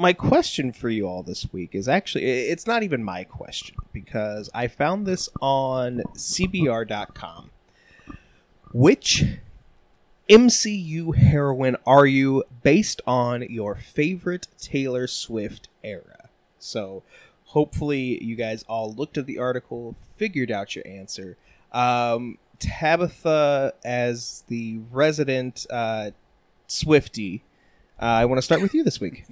[0.00, 4.48] my question for you all this week is actually it's not even my question because
[4.54, 7.50] I found this on cbr.com.
[8.72, 9.24] Which
[10.30, 16.30] MCU heroine are you based on your favorite Taylor Swift era?
[16.58, 17.02] So
[17.46, 21.36] hopefully you guys all looked at the article, figured out your answer.
[21.72, 26.12] Um, Tabitha as the resident uh,
[26.68, 27.42] Swifty.
[28.00, 29.26] Uh, I want to start with you this week.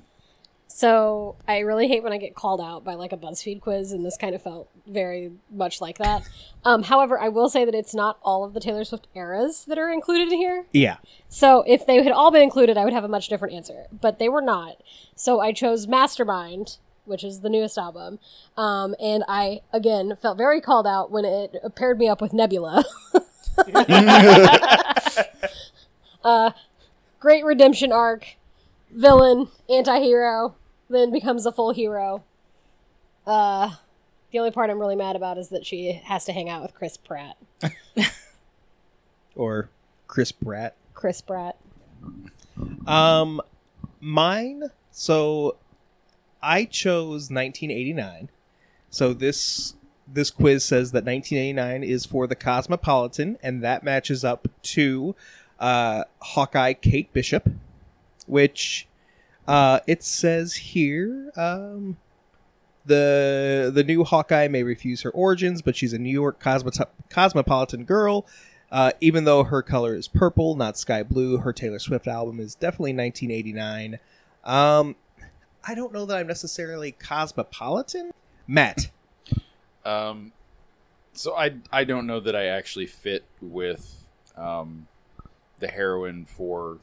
[0.78, 4.06] So I really hate when I get called out by like a BuzzFeed quiz, and
[4.06, 6.22] this kind of felt very much like that.
[6.64, 9.76] Um, however, I will say that it's not all of the Taylor Swift eras that
[9.76, 10.66] are included in here.
[10.70, 10.98] Yeah.
[11.28, 13.86] So if they had all been included, I would have a much different answer.
[13.90, 14.76] But they were not.
[15.16, 18.20] So I chose Mastermind, which is the newest album.
[18.56, 22.84] Um, and I, again, felt very called out when it paired me up with Nebula.
[26.22, 26.52] uh,
[27.18, 28.36] great redemption arc,
[28.92, 30.54] villain, anti hero,
[30.88, 32.24] then becomes a full hero.
[33.26, 33.74] Uh,
[34.30, 36.74] the only part I'm really mad about is that she has to hang out with
[36.74, 37.36] Chris Pratt.
[39.34, 39.70] Or
[40.08, 40.74] Chris Pratt.
[40.94, 41.56] Chris Pratt.
[42.86, 43.40] Um,
[44.00, 44.64] mine.
[44.90, 45.56] So,
[46.42, 48.30] I chose 1989.
[48.90, 49.74] So this
[50.10, 55.14] this quiz says that 1989 is for the Cosmopolitan, and that matches up to
[55.60, 57.50] uh, Hawkeye Kate Bishop,
[58.26, 58.87] which
[59.48, 61.32] uh, it says here.
[61.36, 61.96] Um,
[62.86, 67.84] the the new Hawkeye may refuse her origins, but she's a New York cosmo- cosmopolitan
[67.84, 68.26] girl.
[68.70, 72.54] Uh, even though her color is purple, not sky blue, her Taylor Swift album is
[72.54, 73.98] definitely 1989.
[74.44, 74.94] Um,
[75.66, 78.12] I don't know that I'm necessarily cosmopolitan.
[78.46, 78.90] Matt,
[79.84, 80.32] Um,
[81.12, 84.86] so I I don't know that I actually fit with um,
[85.58, 86.78] the heroine for,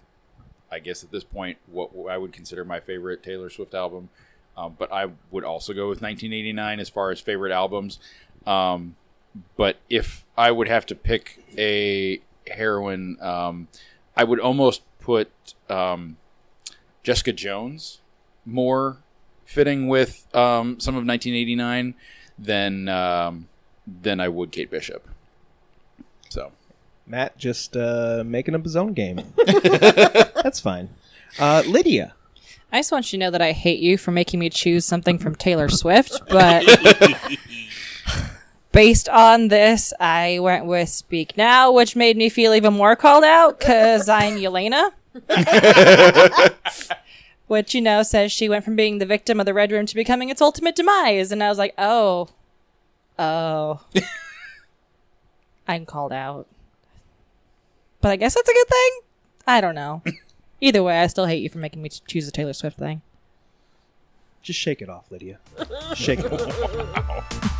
[0.75, 4.09] I guess at this point, what I would consider my favorite Taylor Swift album.
[4.57, 7.99] Um, but I would also go with 1989 as far as favorite albums.
[8.45, 8.95] Um,
[9.55, 13.67] but if I would have to pick a heroine, um,
[14.15, 15.31] I would almost put
[15.69, 16.17] um,
[17.03, 18.01] Jessica Jones
[18.45, 18.97] more
[19.45, 21.95] fitting with um, some of 1989
[22.37, 23.47] than um,
[23.87, 25.07] than I would Kate Bishop.
[26.29, 26.51] So
[27.07, 29.21] Matt just uh, making up his own game.
[30.45, 30.89] That's fine.
[31.39, 32.13] Uh, Lydia,
[32.71, 35.17] I just want you to know that I hate you for making me choose something
[35.17, 36.63] from Taylor Swift, but
[38.71, 43.23] based on this, I went with Speak Now, which made me feel even more called
[43.23, 44.91] out because I'm Yelena.
[47.47, 49.95] which, you know, says she went from being the victim of the Red Room to
[49.95, 51.31] becoming its ultimate demise.
[51.31, 52.29] And I was like, oh,
[53.17, 53.79] oh.
[55.67, 56.45] I'm called out.
[57.99, 58.91] But I guess that's a good thing?
[59.47, 60.03] I don't know.
[60.61, 63.01] Either way, I still hate you for making me choose a Taylor Swift thing.
[64.41, 65.39] just shake it off, Lydia.
[65.95, 67.51] Shake it off.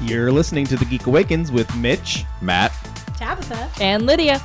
[0.00, 2.24] You're listening to The Geek Awakens with Mitch.
[2.42, 2.72] Matt,
[3.16, 3.70] Tabitha.
[3.80, 4.38] And Lydia.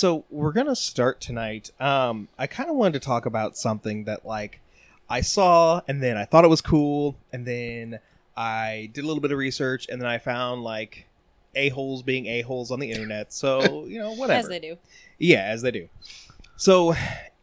[0.00, 1.70] So we're gonna start tonight.
[1.78, 4.60] Um, I kind of wanted to talk about something that like
[5.10, 8.00] I saw, and then I thought it was cool, and then
[8.34, 11.06] I did a little bit of research, and then I found like
[11.54, 13.34] a holes being a holes on the internet.
[13.34, 14.38] So you know, whatever.
[14.38, 14.78] As they do.
[15.18, 15.90] Yeah, as they do.
[16.56, 16.94] So,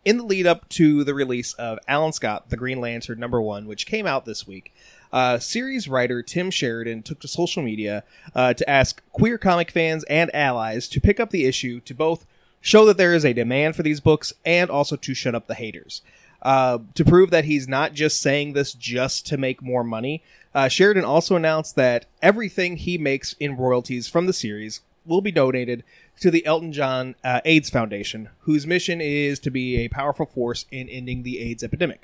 [0.03, 3.68] in the lead up to the release of Alan Scott, The Green Lantern number one,
[3.68, 4.74] which came out this week,
[5.13, 8.03] uh, series writer Tim Sheridan took to social media
[8.34, 12.25] uh, to ask queer comic fans and allies to pick up the issue to both
[12.68, 15.56] show that there is a demand for these books and also to shut up the
[15.56, 16.02] haters.
[16.42, 20.22] Uh, to prove that he's not just saying this just to make more money,
[20.54, 25.32] uh, Sheridan also announced that everything he makes in royalties from the series will be
[25.32, 25.86] donated
[26.19, 30.66] to the Elton John uh, AIDS Foundation, whose mission is to be a powerful force
[30.70, 32.04] in ending the AIDS epidemic.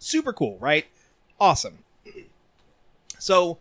[0.00, 0.86] Super cool, right?
[1.40, 1.78] Awesome.
[3.20, 3.58] So,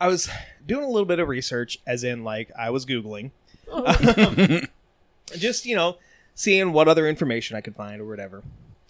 [0.00, 0.30] I was
[0.66, 3.32] doing a little bit of research, as in, like, I was Googling.
[5.32, 5.96] Just, you know,
[6.34, 8.42] seeing what other information I could find or whatever.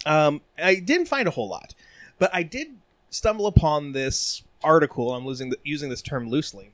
[0.07, 1.75] Um, I didn't find a whole lot,
[2.19, 2.77] but I did
[3.11, 5.15] stumble upon this article.
[5.15, 6.73] I'm losing the, using this term loosely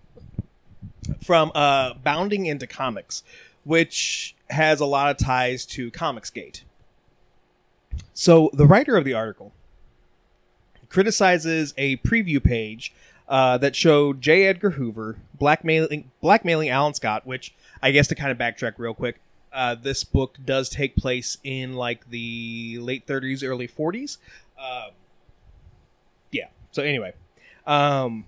[1.22, 3.22] from uh, Bounding into Comics,
[3.64, 6.62] which has a lot of ties to Comicsgate.
[8.14, 9.52] So the writer of the article
[10.88, 12.92] criticizes a preview page
[13.28, 14.46] uh, that showed J.
[14.46, 17.26] Edgar Hoover blackmailing blackmailing Alan Scott.
[17.26, 19.20] Which I guess to kind of backtrack real quick,
[19.52, 24.18] uh, this book does take place in like the late 30s, early 40s.
[24.58, 24.92] Um,
[26.30, 26.48] yeah.
[26.72, 27.14] So anyway,
[27.66, 28.24] um,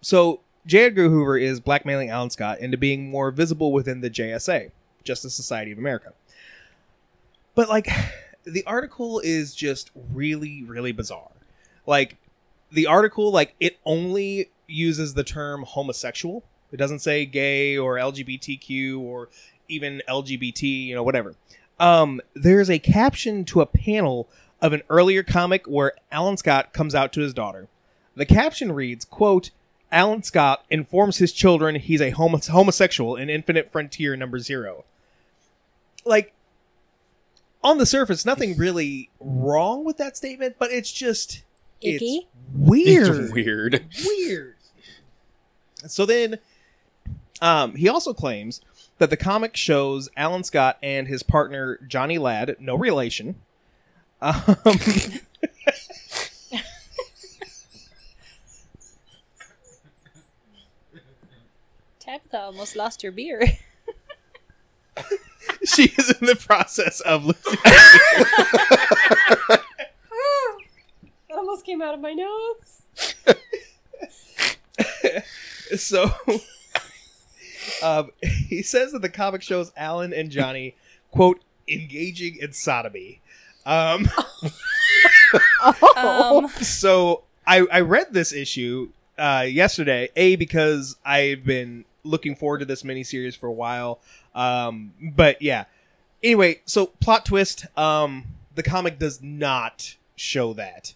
[0.00, 0.84] so J.
[0.84, 4.70] Edgar Hoover is blackmailing Alan Scott into being more visible within the JSA,
[5.04, 6.12] Justice Society of America.
[7.54, 7.88] But like,
[8.44, 11.30] the article is just really, really bizarre.
[11.86, 12.16] Like,
[12.70, 16.44] the article, like, it only uses the term homosexual.
[16.72, 19.28] It doesn't say gay or LGBTQ or
[19.70, 21.34] even LGBT, you know, whatever.
[21.78, 24.28] Um, there's a caption to a panel
[24.60, 27.68] of an earlier comic where Alan Scott comes out to his daughter.
[28.14, 29.50] The caption reads, quote,
[29.90, 34.84] Alan Scott informs his children he's a homo- homosexual in Infinite Frontier number zero.
[36.04, 36.32] Like,
[37.62, 41.42] on the surface, nothing really wrong with that statement, but it's just
[41.80, 41.96] Icky?
[42.04, 43.16] it's weird.
[43.16, 43.84] It's weird.
[44.06, 44.54] weird.
[45.86, 46.38] So then,
[47.40, 48.60] um, he also claims
[49.00, 53.36] that the comic shows Alan Scott and his partner Johnny Ladd, no relation.
[54.20, 54.34] Um,
[61.98, 63.42] Tabitha almost lost your beer.
[65.64, 67.58] she is in the process of losing.
[69.48, 69.62] That
[71.30, 72.82] almost came out of my nose.
[75.78, 76.12] so
[77.82, 80.74] um, he says that the comic shows Alan and Johnny
[81.10, 83.20] quote engaging in sodomy.
[83.66, 84.08] Um,
[85.72, 90.08] Oh, Um, so I, I read this issue uh, yesterday.
[90.16, 94.00] A because I've been looking forward to this miniseries for a while.
[94.34, 95.64] Um, but yeah.
[96.22, 97.66] Anyway, so plot twist.
[97.78, 98.24] Um,
[98.54, 100.94] the comic does not show that.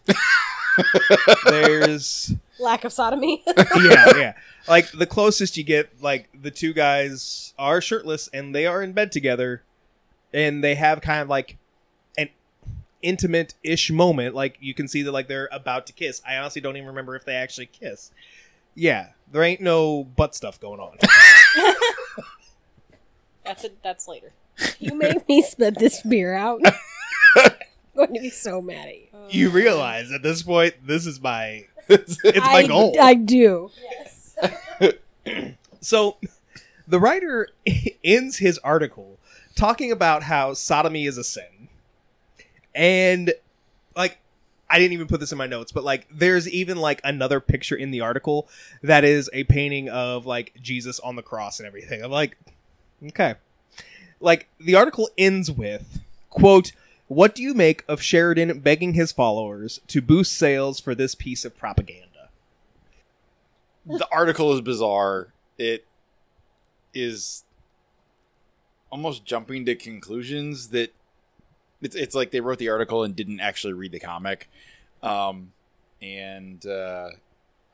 [1.47, 3.43] There's lack of sodomy.
[3.57, 4.35] yeah, yeah.
[4.69, 8.93] Like the closest you get, like the two guys are shirtless and they are in
[8.93, 9.63] bed together,
[10.33, 11.59] and they have kind of like
[12.17, 12.29] an
[13.03, 14.35] intimate-ish moment.
[14.35, 16.23] Like you can see that like they're about to kiss.
[16.27, 18.11] I honestly don't even remember if they actually kiss.
[18.75, 20.97] Yeah, there ain't no butt stuff going on.
[23.45, 23.77] that's it.
[23.83, 24.33] That's later.
[24.79, 26.61] you made me spit this beer out.
[27.37, 27.51] I'm
[27.95, 29.07] going to be so mad at you.
[29.31, 32.97] you realize at this point, this is my it's my I, goal.
[33.01, 33.71] I do.
[33.83, 34.37] Yes.
[35.81, 36.17] So,
[36.89, 37.49] the writer
[38.05, 39.19] ends his article
[39.55, 41.69] talking about how sodomy is a sin.
[42.75, 43.35] And,
[43.95, 44.19] like,
[44.69, 47.77] I didn't even put this in my notes, but, like, there's even, like, another picture
[47.77, 48.49] in the article
[48.83, 52.03] that is a painting of, like, Jesus on the cross and everything.
[52.03, 52.39] I'm like,
[53.09, 53.35] okay.
[54.21, 56.73] Like, the article ends with, quote,
[57.09, 61.45] what do you make of Sheridan begging his followers to boost sales for this piece
[61.45, 62.09] of propaganda?
[63.87, 65.29] the article is bizarre.
[65.59, 65.85] It
[66.93, 67.45] is
[68.91, 70.95] almost jumping to conclusions that
[71.83, 74.49] it's it's like they wrote the article and didn't actually read the comic.
[75.03, 75.53] Um,
[76.01, 77.11] and uh,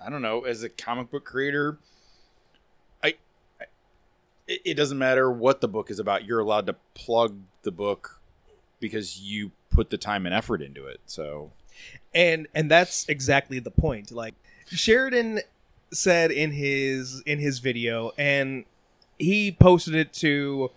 [0.04, 0.42] I don't know.
[0.42, 1.78] As a comic book creator,
[3.04, 3.14] I,
[4.48, 6.24] it doesn't matter what the book is about.
[6.24, 8.19] You're allowed to plug the book
[8.80, 11.00] because you put the time and effort into it.
[11.06, 11.52] So.
[12.14, 14.34] And and that's exactly the point like
[14.66, 15.40] sheridan
[15.92, 18.64] said in his in his video and
[19.18, 20.70] he posted it to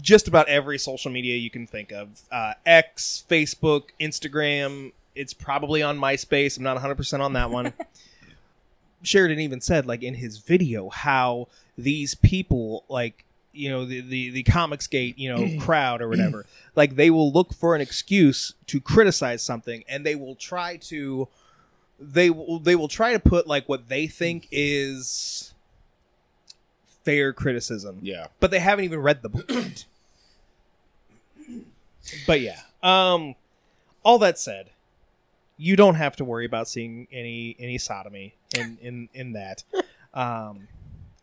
[0.00, 2.22] just about every social media you can think of.
[2.32, 6.56] Uh, x facebook instagram it's probably on myspace.
[6.56, 7.72] I'm not 100% on that one.
[9.02, 14.30] Sheridan even said like in his video how these people like you know the the,
[14.30, 18.54] the comics gate you know crowd or whatever like they will look for an excuse
[18.66, 21.28] to criticize something and they will try to
[22.00, 25.54] they will they will try to put like what they think is
[27.04, 27.98] fair criticism.
[28.02, 29.84] Yeah, but they haven't even read the book yet.
[32.26, 32.60] But yeah.
[32.82, 33.34] Um
[34.04, 34.70] all that said
[35.56, 39.64] you don't have to worry about seeing any any sodomy in in in that.
[40.12, 40.68] Um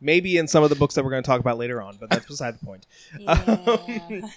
[0.01, 2.09] maybe in some of the books that we're going to talk about later on but
[2.09, 2.85] that's beside the point
[3.19, 4.27] Yeah.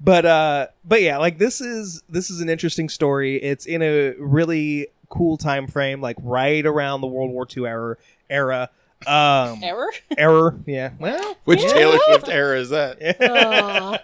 [0.00, 4.14] but uh but yeah like this is this is an interesting story it's in a
[4.18, 7.96] really cool time frame like right around the world war ii era
[8.30, 8.70] era
[9.06, 9.90] um Error?
[10.16, 11.68] error yeah well which yeah.
[11.72, 12.98] Taylor Swift era is that?
[13.20, 13.98] Aw.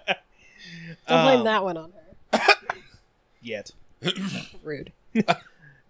[1.06, 1.92] Don't blame Um, that one on
[2.32, 2.40] her.
[3.40, 3.70] yet
[4.64, 4.92] Rude.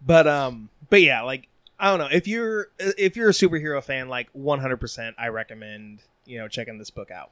[0.07, 4.09] but um but yeah like i don't know if you're if you're a superhero fan
[4.09, 7.31] like 100% i recommend you know checking this book out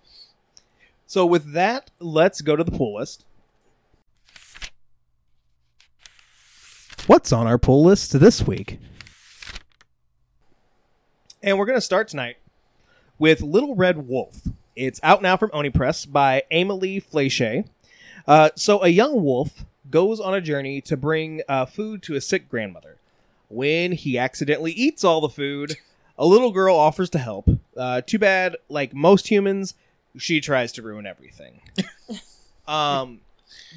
[1.06, 3.24] so with that let's go to the pull list
[7.06, 8.78] what's on our pull list this week
[11.46, 12.38] And we're going to start tonight
[13.20, 14.48] with Little Red Wolf.
[14.74, 17.68] It's out now from Oni Press by Amélie Fléchais.
[18.26, 22.20] Uh, so, a young wolf goes on a journey to bring uh, food to a
[22.20, 22.96] sick grandmother.
[23.48, 25.76] When he accidentally eats all the food,
[26.18, 27.48] a little girl offers to help.
[27.76, 29.74] Uh, too bad, like most humans,
[30.16, 31.60] she tries to ruin everything.
[32.68, 33.20] um,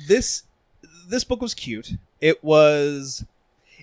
[0.08, 0.44] this
[1.08, 1.94] this book was cute.
[2.22, 3.26] It was.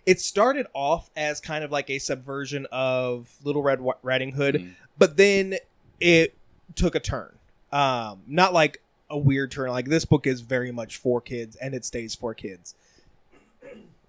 [0.04, 4.54] It started off as kind of like a subversion of Little Red Wa- Riding Hood,
[4.56, 4.74] Mm.
[4.98, 5.56] but then
[5.98, 6.34] it
[6.76, 7.32] took a turn.
[7.72, 9.70] Um, not like a weird turn.
[9.70, 12.74] Like this book is very much for kids, and it stays for kids.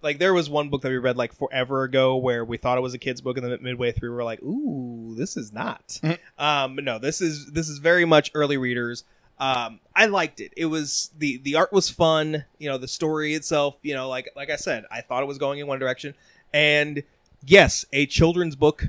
[0.01, 2.81] Like there was one book that we read like forever ago where we thought it
[2.81, 5.99] was a kids book, and then midway through we are like, "Ooh, this is not."
[6.03, 6.19] Mhm.
[6.37, 9.03] Um, but no, this is this is very much early readers.
[9.39, 10.51] Um, I liked it.
[10.55, 12.45] It was the the art was fun.
[12.59, 13.77] You know, the story itself.
[13.81, 16.13] You know, like like I said, I thought it was going in one direction,
[16.53, 17.03] and
[17.45, 18.87] yes, a children's book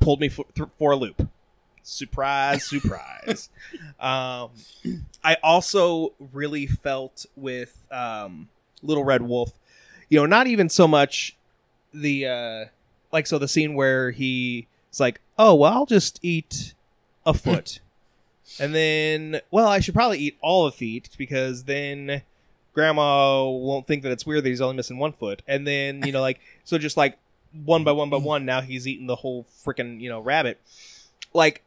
[0.00, 1.28] pulled me for, th- for a loop.
[1.82, 3.48] Surprise, surprise.
[4.00, 4.50] um,
[5.24, 8.48] I also really felt with um,
[8.82, 9.52] Little Red Wolf,
[10.08, 11.36] you know, not even so much
[11.92, 12.64] the uh,
[13.12, 14.66] like so the scene where he's
[14.98, 16.74] like, oh well, I'll just eat
[17.26, 17.80] a foot,
[18.58, 22.22] and then well, I should probably eat all the feet because then
[22.74, 26.12] grandma won't think that it's weird that he's only missing one foot, and then you
[26.12, 27.18] know like so just like
[27.64, 30.60] one by one by one, now he's eating the whole freaking you know rabbit.
[31.34, 31.62] Like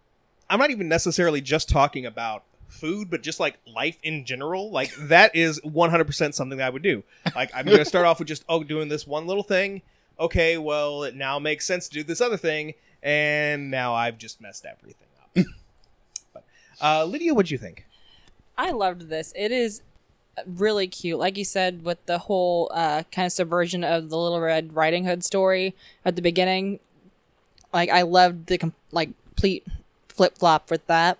[0.49, 4.71] I'm not even necessarily just talking about food, but just like life in general.
[4.71, 7.03] Like that is 100% something that I would do.
[7.35, 9.81] Like I'm going to start off with just oh doing this one little thing.
[10.19, 14.41] Okay, well it now makes sense to do this other thing, and now I've just
[14.41, 15.45] messed everything up.
[16.33, 16.43] but
[16.81, 17.85] uh, Lydia, what'd you think?
[18.57, 19.33] I loved this.
[19.35, 19.81] It is
[20.45, 21.19] really cute.
[21.19, 25.05] Like you said, with the whole uh, kind of subversion of the Little Red Riding
[25.05, 25.75] Hood story
[26.05, 26.79] at the beginning.
[27.73, 29.65] Like I loved the com- like complete
[30.09, 31.17] flip flop with that,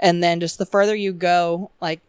[0.00, 2.00] and then just the further you go, like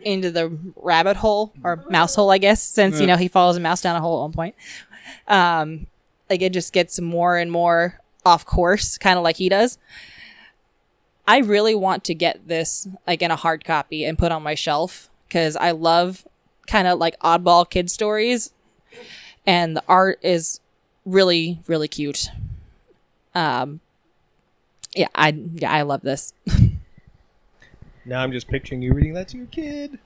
[0.00, 3.60] into the rabbit hole or mouse hole, I guess, since you know he follows a
[3.60, 4.54] mouse down a hole at one point.
[5.28, 5.86] Um,
[6.28, 9.78] like it just gets more and more off course, kind of like he does.
[11.26, 14.54] I really want to get this like in a hard copy and put on my
[14.54, 16.26] shelf because I love
[16.66, 18.52] kind of like oddball kid stories,
[19.46, 20.60] and the art is
[21.04, 22.28] really really cute.
[23.34, 23.80] Um,
[24.94, 26.32] yeah, I yeah I love this.
[28.04, 29.98] Now I'm just picturing you reading that to your kid.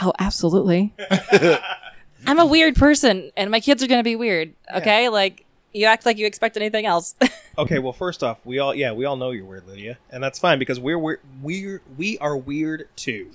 [0.00, 0.92] Oh, absolutely.
[2.26, 4.54] I'm a weird person, and my kids are gonna be weird.
[4.74, 7.14] Okay, like you act like you expect anything else.
[7.56, 10.40] Okay, well, first off, we all yeah, we all know you're weird, Lydia, and that's
[10.40, 13.30] fine because we're we're we're we are weird too.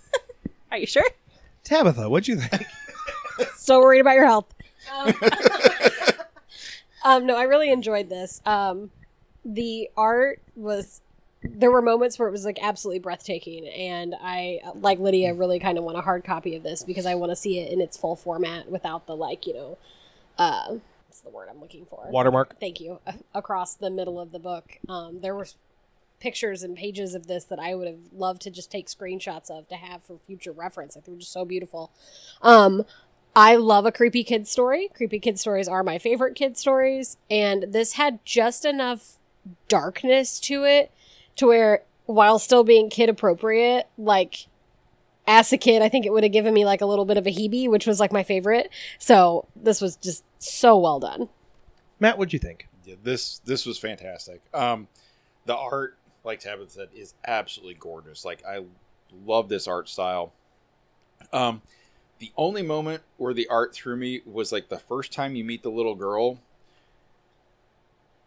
[0.72, 1.08] are you sure?
[1.62, 2.66] Tabitha, what'd you think?
[3.54, 4.52] so worried about your health.
[4.92, 5.14] Um,
[7.04, 8.42] um, no, I really enjoyed this.
[8.44, 8.90] Um,
[9.44, 11.00] the art was.
[11.46, 15.78] There were moments where it was like absolutely breathtaking, and I, like Lydia, really kind
[15.78, 17.96] of want a hard copy of this because I want to see it in its
[17.96, 19.78] full format without the like, you know,
[20.38, 22.06] uh, what's the word I'm looking for?
[22.10, 22.58] Watermark.
[22.58, 22.98] Thank you.
[23.34, 25.46] Across the middle of the book, um, there were
[26.18, 29.68] pictures and pages of this that I would have loved to just take screenshots of
[29.68, 30.96] to have for future reference.
[30.96, 31.90] I think they're just so beautiful.
[32.40, 32.84] Um,
[33.36, 34.88] I love a creepy kid story.
[34.94, 39.18] Creepy kid stories are my favorite kid stories, and this had just enough
[39.68, 40.90] darkness to it
[41.36, 44.46] to where, while still being kid appropriate, like
[45.26, 47.26] as a kid, I think it would have given me like a little bit of
[47.26, 48.70] a heebie, which was like my favorite.
[48.98, 51.28] So this was just so well done.
[51.98, 52.68] Matt, what'd you think?
[52.84, 54.42] Yeah, this this was fantastic.
[54.52, 54.88] Um,
[55.46, 58.24] the art, like Tabitha said, is absolutely gorgeous.
[58.24, 58.64] Like I
[59.24, 60.32] love this art style.
[61.32, 61.62] Um,
[62.18, 65.62] the only moment where the art threw me was like the first time you meet
[65.62, 66.40] the little girl.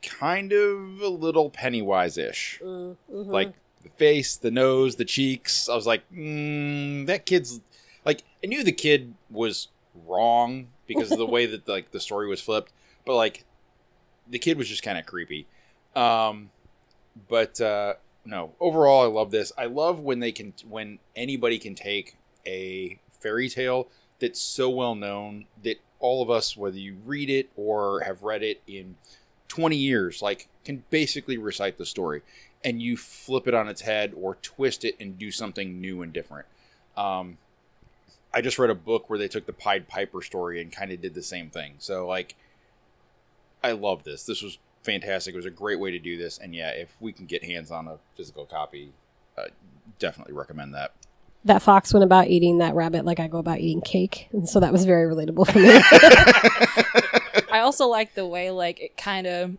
[0.01, 2.59] Kind of a little Pennywise ish.
[2.63, 3.27] Mm, mhm.
[3.27, 5.67] Like the face, the nose, the cheeks.
[5.69, 7.61] I was like, mm, that kid's
[8.05, 8.23] like.
[8.43, 9.69] I knew the kid was
[10.05, 12.71] wrong because of the way that like the story was flipped,
[13.05, 13.43] but like
[14.29, 15.47] the kid was just kind of creepy.
[15.95, 16.51] Um,
[17.27, 19.51] but uh, no, overall, I love this.
[19.57, 23.87] I love when they can when anybody can take a fairy tale
[24.19, 28.43] that's so well known that all of us, whether you read it or have read
[28.43, 28.95] it in
[29.47, 32.21] 20 years, like can basically recite the story
[32.63, 36.11] and you flip it on its head or twist it and do something new and
[36.11, 36.45] different.
[36.95, 37.37] Um,
[38.33, 41.01] I just read a book where they took the Pied Piper story and kind of
[41.01, 41.75] did the same thing.
[41.79, 42.35] So like,
[43.63, 44.23] I love this.
[44.23, 45.33] This was fantastic.
[45.33, 46.37] It was a great way to do this.
[46.37, 48.91] And yeah, if we can get hands on a physical copy,
[49.37, 49.45] uh,
[49.99, 50.93] definitely recommend that.
[51.45, 54.59] that fox went about eating that rabbit like I go about eating cake, and so
[54.59, 57.01] that was very relatable for me.
[57.57, 59.57] I also like the way like it kind of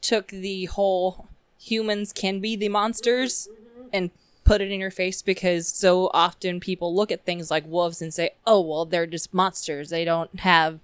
[0.00, 1.28] took the whole
[1.60, 3.88] humans can be the monsters mm-hmm.
[3.92, 4.10] and
[4.44, 8.12] put it in your face because so often people look at things like wolves and
[8.12, 9.90] say, "Oh, well, they're just monsters.
[9.90, 10.80] They don't have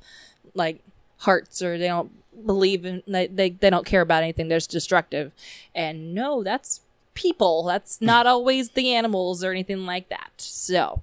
[0.54, 0.80] like
[1.18, 2.12] hearts or they don't
[2.46, 4.46] believe in they they, they don't care about anything.
[4.48, 5.32] They're destructive."
[5.74, 6.82] And no, that's
[7.14, 7.64] people.
[7.64, 10.30] That's not always the animals or anything like that.
[10.36, 11.02] So,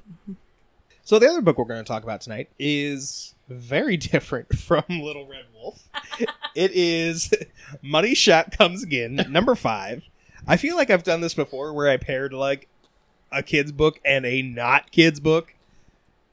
[1.03, 5.27] So the other book we're going to talk about tonight is very different from Little
[5.27, 5.89] Red Wolf.
[6.55, 7.33] it is
[7.81, 10.03] Money Shot Comes Again, number five.
[10.47, 12.67] I feel like I've done this before where I paired like
[13.31, 15.55] a kid's book and a not kid's book.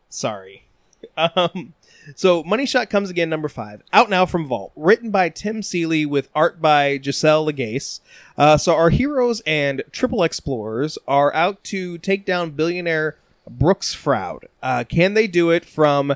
[0.09, 0.65] Sorry.
[1.17, 1.75] Um,
[2.17, 3.83] so Money Shot Comes Again, number five.
[3.93, 4.73] Out now from Vault.
[4.75, 8.01] Written by Tim Seeley with art by Gisele Lagace.
[8.37, 13.17] Uh, so our heroes and triple explorers are out to take down billionaire
[13.49, 14.47] Brooks Froud.
[14.63, 16.15] Uh, can they do it from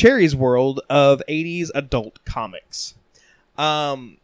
[0.00, 2.94] Cherry's world of 80s adult comics?
[3.58, 4.16] Um,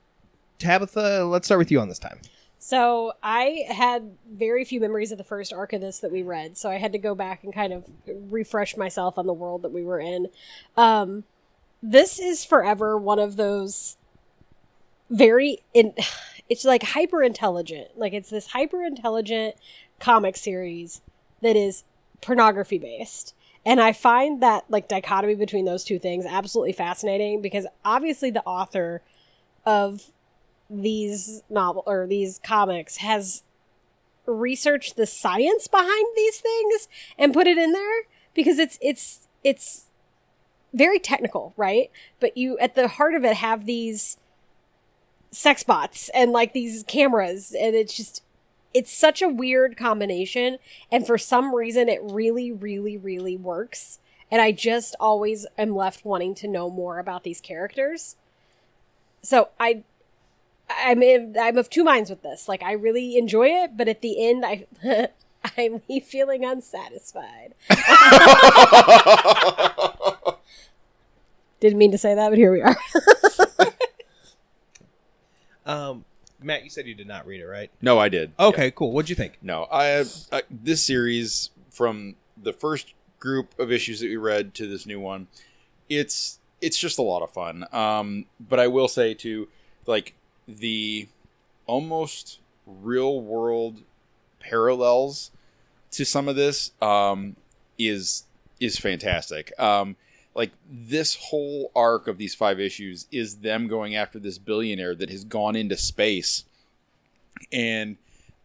[0.58, 2.18] Tabitha, let's start with you on this time.
[2.58, 6.56] So I had very few memories of the first arc of this that we read,
[6.56, 9.70] so I had to go back and kind of refresh myself on the world that
[9.70, 10.28] we were in.
[10.78, 11.24] Um,
[11.82, 13.98] this is forever one of those
[15.10, 15.92] very in.
[16.48, 17.98] It's like hyper intelligent.
[17.98, 19.56] Like it's this hyper intelligent
[19.98, 21.02] comic series
[21.42, 21.82] that is
[22.20, 23.34] pornography based.
[23.66, 28.44] And I find that like dichotomy between those two things absolutely fascinating because obviously the
[28.44, 29.02] author
[29.66, 30.12] of
[30.70, 33.42] these novel or these comics has
[34.24, 38.02] researched the science behind these things and put it in there
[38.34, 39.86] because it's it's it's
[40.72, 41.90] very technical, right?
[42.20, 44.16] But you at the heart of it have these
[45.32, 48.22] sex bots and like these cameras and it's just
[48.74, 50.58] it's such a weird combination
[50.90, 56.04] and for some reason it really really really works and I just always am left
[56.04, 58.16] wanting to know more about these characters.
[59.22, 59.84] So I
[60.68, 62.48] I'm in, I'm of two minds with this.
[62.48, 64.66] Like I really enjoy it, but at the end I
[65.56, 67.54] I'm feeling unsatisfied.
[71.60, 72.76] Didn't mean to say that, but here we are.
[75.64, 76.04] Um,
[76.46, 77.70] Matt, you said you did not read it, right?
[77.82, 78.32] no, I did.
[78.38, 78.92] Okay, cool.
[78.92, 79.38] What'd you think?
[79.42, 84.66] No, I, I this series from the first group of issues that we read to
[84.68, 85.26] this new one,
[85.88, 87.66] it's it's just a lot of fun.
[87.72, 89.48] Um, but I will say too,
[89.86, 90.14] like
[90.46, 91.08] the
[91.66, 93.82] almost real world
[94.40, 95.32] parallels
[95.90, 97.36] to some of this um,
[97.78, 98.24] is
[98.60, 99.52] is fantastic.
[99.58, 99.96] Um,
[100.36, 105.08] like this whole arc of these five issues is them going after this billionaire that
[105.08, 106.44] has gone into space
[107.50, 107.96] and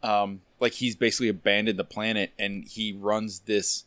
[0.02, 3.84] um, like he's basically abandoned the planet and he runs this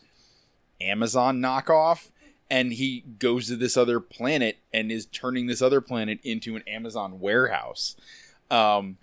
[0.80, 2.10] Amazon knockoff
[2.50, 6.62] and he goes to this other planet and is turning this other planet into an
[6.68, 7.96] Amazon warehouse.
[8.50, 8.98] Um,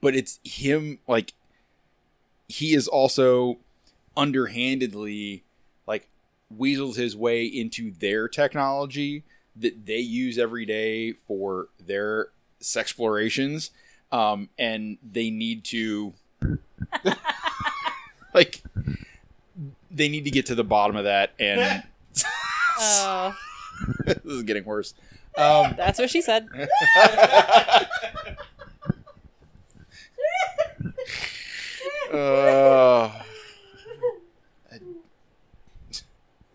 [0.00, 1.34] but it's him like
[2.48, 3.58] he is also
[4.16, 5.44] underhandedly
[6.56, 9.24] weasels his way into their technology
[9.56, 12.28] that they use every day for their
[12.60, 13.70] sexplorations
[14.10, 16.12] um, and they need to
[18.34, 18.62] like
[19.90, 21.82] they need to get to the bottom of that and
[22.80, 23.36] oh,
[24.06, 24.94] this is getting worse
[25.36, 26.46] um, that's what she said.
[32.12, 33.08] uh,
[34.70, 34.78] I,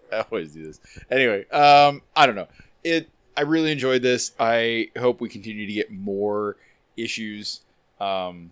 [0.12, 0.80] I always do this.
[1.10, 2.48] Anyway um, i don't know.
[2.84, 4.32] It i really enjoyed this.
[4.40, 6.58] I hope we continue to get more
[6.96, 7.62] issues
[8.00, 8.52] um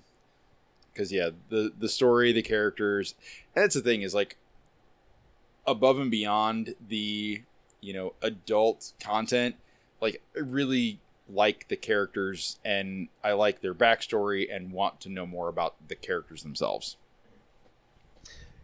[0.93, 3.15] because yeah the the story the characters
[3.55, 4.37] and that's the thing is like
[5.67, 7.41] above and beyond the
[7.81, 9.55] you know adult content
[10.01, 15.25] like i really like the characters and i like their backstory and want to know
[15.25, 16.97] more about the characters themselves.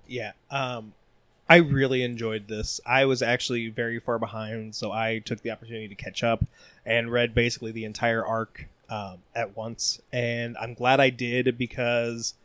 [0.08, 0.34] Yeah.
[0.50, 0.94] Um,
[1.52, 2.80] I really enjoyed this.
[2.86, 6.46] I was actually very far behind, so I took the opportunity to catch up
[6.86, 10.00] and read basically the entire arc um, at once.
[10.14, 12.36] And I'm glad I did because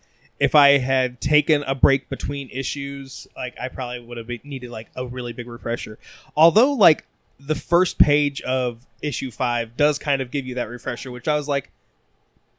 [0.41, 4.89] if I had taken a break between issues, like I probably would have needed like
[4.97, 6.01] a really big refresher.
[6.37, 7.07] Although, like
[7.39, 11.37] the first page of issue five does kind of give you that refresher, which I
[11.37, 11.71] was like,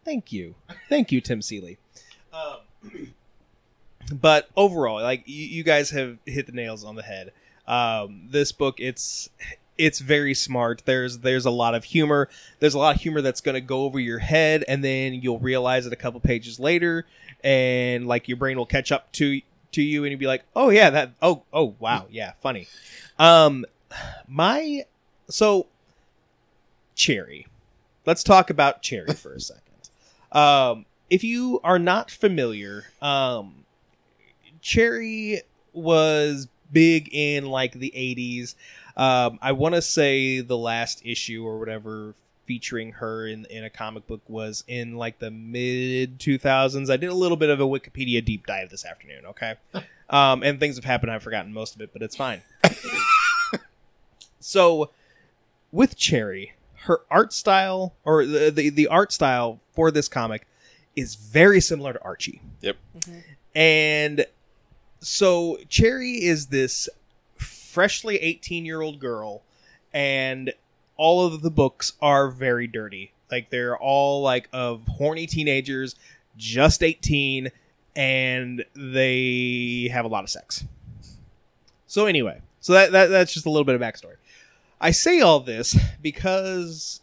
[0.06, 0.56] "Thank you,
[0.88, 1.78] thank you, Tim Seeley."
[2.34, 3.14] Um,
[4.12, 7.32] but overall, like you, you guys have hit the nails on the head.
[7.68, 9.30] Um, this book, it's
[9.78, 10.84] it's very smart.
[10.86, 12.30] There's there's a lot of humor.
[12.60, 15.40] There's a lot of humor that's going to go over your head, and then you'll
[15.40, 17.06] realize it a couple pages later,
[17.44, 19.42] and like your brain will catch up to
[19.74, 22.68] to you, and you'll be like, oh yeah, that oh oh wow yeah funny.
[23.20, 23.66] Um,
[24.28, 24.86] my
[25.30, 25.68] so
[26.96, 27.48] cherry.
[28.06, 29.64] Let's talk about cherry for a second.
[30.32, 33.66] Um, if you are not familiar, um,
[34.62, 35.42] Cherry
[35.74, 38.56] was big in like the 80s.
[38.96, 42.16] Um, I want to say the last issue or whatever
[42.46, 46.90] featuring her in, in a comic book was in like the mid 2000s.
[46.90, 49.56] I did a little bit of a Wikipedia deep dive this afternoon, okay?
[50.10, 51.12] Um, and things have happened.
[51.12, 52.42] I've forgotten most of it, but it's fine.
[54.40, 54.92] so,
[55.70, 60.48] with Cherry, her art style, or the, the, the art style for this comic,
[60.96, 62.42] is very similar to Archie.
[62.62, 62.78] Yep.
[63.54, 64.26] And
[65.00, 66.90] so Cherry is this
[67.36, 69.44] freshly 18 year old girl,
[69.94, 70.54] and
[70.96, 73.14] all of the books are very dirty.
[73.32, 75.96] Like they're all like of horny teenagers,
[76.38, 77.52] just 18,
[77.96, 80.66] and they have a lot of sex.
[81.88, 84.16] So anyway, so that, that that's just a little bit of backstory.
[84.80, 87.02] I say all this because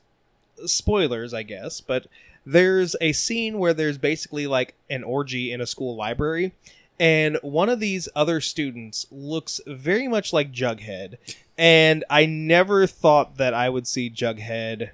[0.66, 2.06] spoilers, I guess, but
[2.46, 6.52] there's a scene where there's basically like an orgy in a school library
[7.00, 11.16] and one of these other students looks very much like Jughead
[11.58, 14.90] and I never thought that I would see Jughead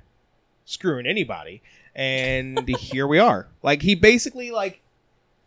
[0.65, 1.63] screwing anybody
[1.95, 3.49] and here we are.
[3.63, 4.81] Like he basically like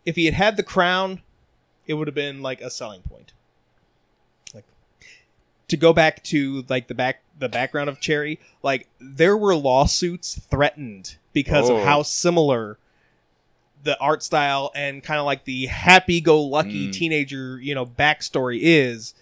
[0.04, 1.22] if he had had the crown
[1.86, 3.32] it would have been like a selling point.
[4.54, 4.64] Like
[5.68, 10.38] to go back to like the back the background of Cherry, like there were lawsuits
[10.38, 11.76] threatened because Oh.
[11.78, 12.78] of how similar
[13.84, 16.92] the art style and kind of like the happy-go-lucky Mm.
[16.92, 19.14] teenager, you know, backstory is.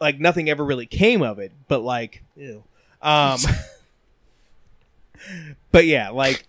[0.00, 2.64] Like nothing ever really came of it, but like, ew.
[3.00, 3.38] Um,
[5.72, 6.46] but yeah, like,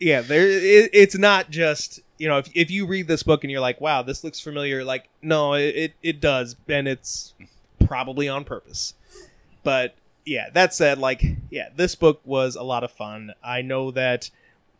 [0.00, 0.48] yeah, there.
[0.48, 3.80] It, it's not just you know if if you read this book and you're like,
[3.80, 4.84] wow, this looks familiar.
[4.84, 7.34] Like, no, it it, it does, and it's
[7.86, 8.94] probably on purpose.
[9.62, 13.34] But yeah, that said, like, yeah, this book was a lot of fun.
[13.44, 14.30] I know that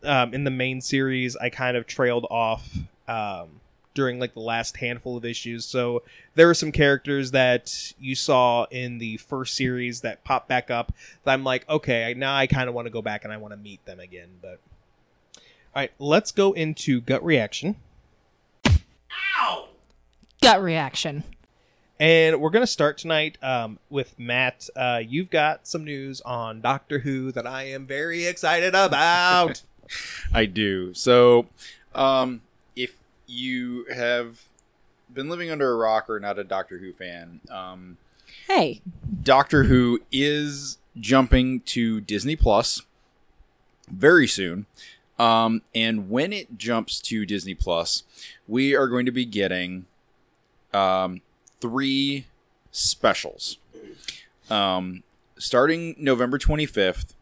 [0.03, 3.61] um, in the main series, I kind of trailed off um,
[3.93, 5.65] during like the last handful of issues.
[5.65, 6.03] So
[6.35, 10.93] there were some characters that you saw in the first series that popped back up.
[11.23, 13.53] That I'm like, okay, now I kind of want to go back and I want
[13.53, 14.29] to meet them again.
[14.41, 14.59] But
[15.35, 17.75] all right, let's go into gut reaction.
[19.39, 19.67] Ow!
[20.41, 21.23] Gut reaction.
[21.99, 24.67] And we're going to start tonight um, with Matt.
[24.75, 29.61] Uh, you've got some news on Doctor Who that I am very excited about.
[30.33, 30.93] I do.
[30.93, 31.47] So,
[31.95, 32.41] um,
[32.75, 34.43] if you have
[35.13, 37.97] been living under a rock or not a Doctor Who fan, um,
[38.47, 38.81] Hey,
[39.23, 42.81] Doctor Who is jumping to Disney Plus
[43.89, 44.65] very soon.
[45.19, 48.03] Um, and when it jumps to Disney Plus,
[48.47, 49.85] we are going to be getting
[50.73, 51.21] um,
[51.61, 52.25] three
[52.71, 53.57] specials.
[54.49, 55.03] Um,
[55.37, 57.13] starting November 25th,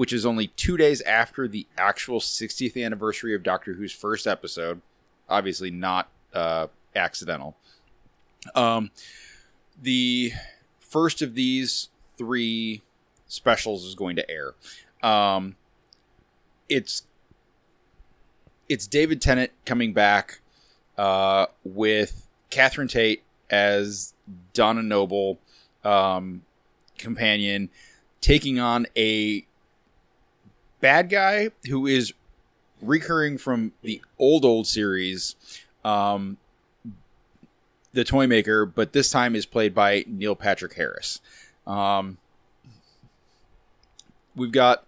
[0.00, 4.80] which is only two days after the actual 60th anniversary of Doctor Who's first episode.
[5.28, 7.54] Obviously, not uh, accidental.
[8.54, 8.92] Um,
[9.82, 10.32] the
[10.78, 12.80] first of these three
[13.28, 14.54] specials is going to air.
[15.02, 15.56] Um,
[16.66, 17.02] it's
[18.70, 20.40] it's David Tennant coming back
[20.96, 24.14] uh, with Catherine Tate as
[24.54, 25.38] Donna Noble
[25.84, 26.40] um,
[26.96, 27.68] companion,
[28.22, 29.44] taking on a
[30.80, 32.12] bad guy who is
[32.80, 35.36] recurring from the old old series,
[35.84, 36.38] um,
[37.92, 41.20] the Toymaker, but this time is played by Neil Patrick Harris.
[41.66, 42.18] Um,
[44.36, 44.86] we've got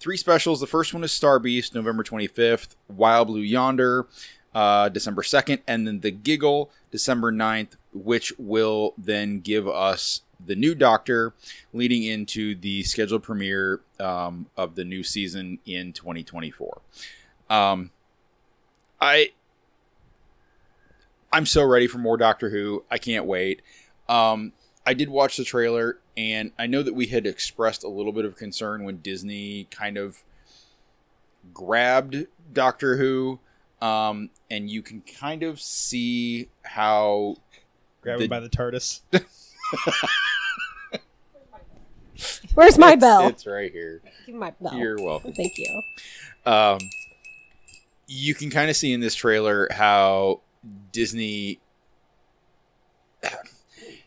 [0.00, 0.60] three specials.
[0.60, 4.06] The first one is Star Beast, November 25th, Wild Blue Yonder,
[4.54, 10.54] uh, December 2nd, and then The Giggle, December 9th, which will then give us the
[10.54, 11.34] new Doctor
[11.72, 16.80] leading into the scheduled premiere um, of the new season in 2024.
[17.50, 17.90] Um,
[19.00, 19.32] I
[21.32, 22.84] I'm so ready for more Doctor Who.
[22.90, 23.62] I can't wait.
[24.08, 24.52] Um,
[24.86, 28.24] I did watch the trailer, and I know that we had expressed a little bit
[28.24, 30.22] of concern when Disney kind of
[31.52, 33.40] grabbed Doctor Who,
[33.82, 37.36] um, and you can kind of see how
[38.00, 39.00] Grab The- him by the TARDIS.
[42.54, 43.28] Where's my It's- bell?
[43.28, 44.00] It's right here.
[44.26, 44.74] Give my bell.
[44.74, 45.32] You're welcome.
[45.32, 45.82] Thank you.
[46.44, 46.78] Um,
[48.06, 50.40] you can kind of see in this trailer how
[50.92, 51.60] Disney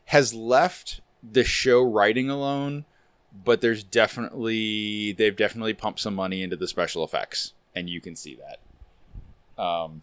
[0.06, 2.86] has left the show writing alone,
[3.46, 8.16] but there's definitely they've definitely pumped some money into the special effects, and you can
[8.16, 9.64] see that.
[9.64, 10.02] Um,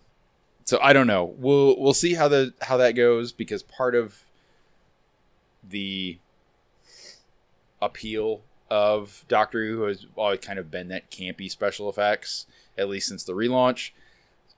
[0.68, 1.34] so I don't know.
[1.38, 4.26] We'll we'll see how the how that goes because part of
[5.66, 6.18] the
[7.80, 12.44] appeal of Doctor Who has always kind of been that campy special effects,
[12.76, 13.92] at least since the relaunch.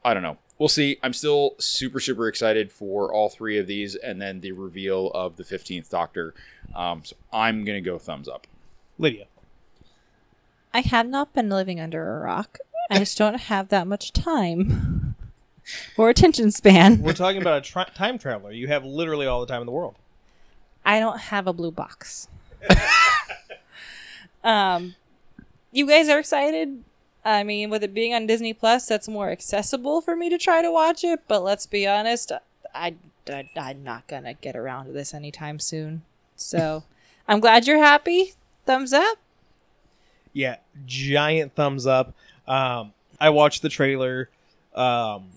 [0.04, 0.38] I don't know.
[0.58, 0.98] We'll see.
[1.00, 5.36] I'm still super, super excited for all three of these and then the reveal of
[5.36, 6.34] the 15th Doctor.
[6.74, 8.48] Um, so I'm going to go thumbs up.
[8.98, 9.26] Lydia.
[10.74, 12.58] I have not been living under a rock.
[12.90, 14.99] I just don't have that much time
[15.96, 17.02] or attention span.
[17.02, 18.52] We're talking about a tra- time traveler.
[18.52, 19.96] You have literally all the time in the world.
[20.84, 22.28] I don't have a blue box.
[24.44, 24.94] um,
[25.72, 26.82] you guys are excited.
[27.24, 30.62] I mean, with it being on Disney Plus, that's more accessible for me to try
[30.62, 31.20] to watch it.
[31.28, 32.32] But let's be honest,
[32.74, 32.94] I,
[33.28, 36.02] I I'm not gonna get around to this anytime soon.
[36.36, 36.84] So
[37.28, 38.34] I'm glad you're happy.
[38.64, 39.18] Thumbs up.
[40.32, 40.56] Yeah,
[40.86, 42.14] giant thumbs up.
[42.46, 44.30] Um, I watched the trailer.
[44.74, 45.28] Um,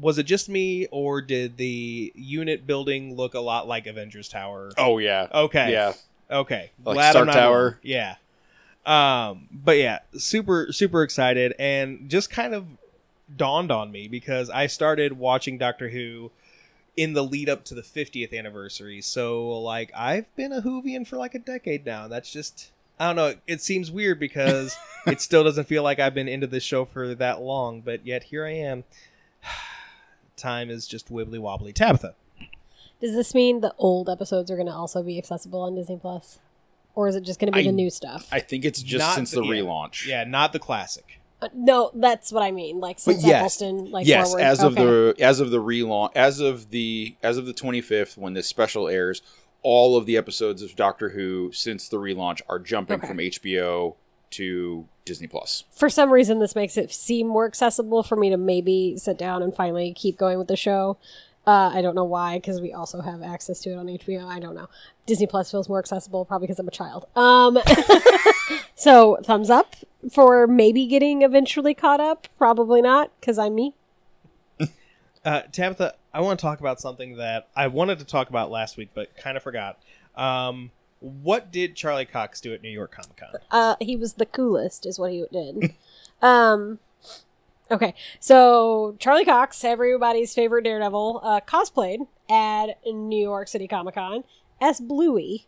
[0.00, 4.70] was it just me, or did the unit building look a lot like Avengers Tower?
[4.78, 5.28] Oh, yeah.
[5.32, 5.72] Okay.
[5.72, 5.92] Yeah.
[6.30, 6.70] Okay.
[6.84, 7.60] Like Glad Stark I'm not Tower?
[7.60, 7.78] alone.
[7.82, 8.14] Yeah.
[8.86, 12.66] Um, but yeah, super super excited and just kind of
[13.36, 16.30] dawned on me because I started watching Doctor Who
[16.96, 19.00] in the lead up to the 50th anniversary.
[19.02, 22.08] So like I've been a Whovian for like a decade now.
[22.08, 23.34] That's just I don't know.
[23.46, 27.14] It seems weird because it still doesn't feel like I've been into this show for
[27.14, 28.84] that long, but yet here I am.
[30.40, 31.72] Time is just wibbly wobbly.
[31.72, 32.14] Tabitha.
[33.00, 36.38] Does this mean the old episodes are going to also be accessible on Disney Plus,
[36.94, 38.28] or is it just going to be I- the new stuff?
[38.32, 40.06] I think it's just Not since the- the, relaunch.
[40.06, 41.20] Yeah, not the classic.
[41.42, 42.80] Uh, no, that's what I mean.
[42.80, 43.36] Like since yes.
[43.36, 44.42] Eccleston, like yes, forward.
[44.42, 48.34] as of the as of the relaunch, as of the as of the 25th when
[48.34, 49.22] this special airs,
[49.62, 53.06] all of the episodes of Doctor Who since the relaunch are jumping Okay.
[53.06, 53.94] from HBO
[54.30, 55.64] to Disney Plus.
[55.72, 59.42] for some reason this makes it seem more accessible for me to maybe sit down
[59.42, 60.96] and finally keep going with the show.
[61.46, 64.26] Uh, I don't know why, because we also have access to it on HBO.
[64.26, 64.68] I don't know.
[65.06, 67.06] Disney Plus feels more accessible, probably because I'm a child.
[67.16, 67.58] Um,
[68.74, 69.74] so thumbs up
[70.12, 72.28] for maybe getting eventually caught up.
[72.36, 73.74] Probably not, because I'm me.
[75.24, 78.76] Uh, Tabitha, I want to talk about something that I wanted to talk about last
[78.76, 79.78] week, but kind of forgot.
[80.14, 83.28] Um, what did Charlie Cox do at New York Comic Con?
[83.50, 85.74] Uh, he was the coolest, is what he did.
[86.22, 86.78] um,
[87.70, 94.24] okay, so Charlie Cox, everybody's favorite Daredevil, uh, cosplayed at New York City Comic Con
[94.60, 95.46] as Bluey,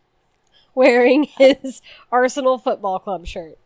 [0.75, 3.57] wearing his Arsenal Football Club shirt.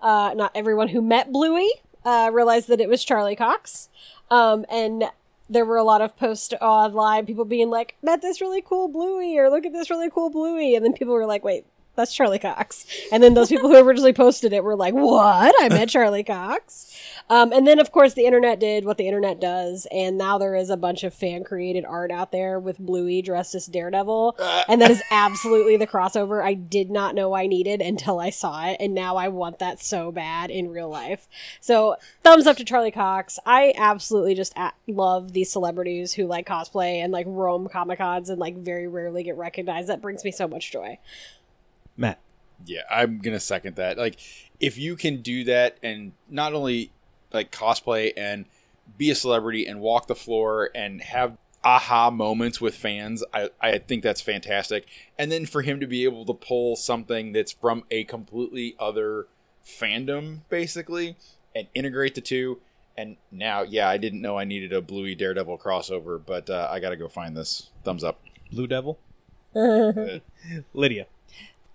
[0.00, 1.70] Uh, not everyone who met Bluey
[2.04, 3.88] uh, realized that it was Charlie Cox,
[4.30, 5.04] um, and
[5.48, 9.38] there were a lot of posts online, people being like, "Met this really cool Bluey,"
[9.38, 11.64] or "Look at this really cool Bluey," and then people were like, "Wait."
[11.98, 12.86] That's Charlie Cox.
[13.10, 15.52] And then those people who originally posted it were like, What?
[15.60, 16.94] I met Charlie Cox.
[17.28, 19.86] Um, and then, of course, the internet did what the internet does.
[19.90, 23.54] And now there is a bunch of fan created art out there with Bluey dressed
[23.54, 24.36] as Daredevil.
[24.68, 28.66] And that is absolutely the crossover I did not know I needed until I saw
[28.68, 28.76] it.
[28.80, 31.28] And now I want that so bad in real life.
[31.60, 33.38] So, thumbs up to Charlie Cox.
[33.44, 38.30] I absolutely just a- love these celebrities who like cosplay and like roam Comic Cons
[38.30, 39.88] and like very rarely get recognized.
[39.88, 40.98] That brings me so much joy.
[41.98, 42.18] Matt.
[42.64, 43.98] Yeah, I'm gonna second that.
[43.98, 44.18] Like,
[44.58, 46.90] if you can do that and not only
[47.32, 48.46] like cosplay and
[48.96, 53.78] be a celebrity and walk the floor and have aha moments with fans, I, I
[53.78, 54.86] think that's fantastic.
[55.18, 59.26] And then for him to be able to pull something that's from a completely other
[59.64, 61.16] fandom, basically,
[61.54, 62.60] and integrate the two.
[62.96, 66.80] And now, yeah, I didn't know I needed a Bluey Daredevil crossover, but uh, I
[66.80, 67.70] got to go find this.
[67.84, 68.20] Thumbs up.
[68.50, 68.98] Blue Devil.
[69.54, 71.06] Lydia.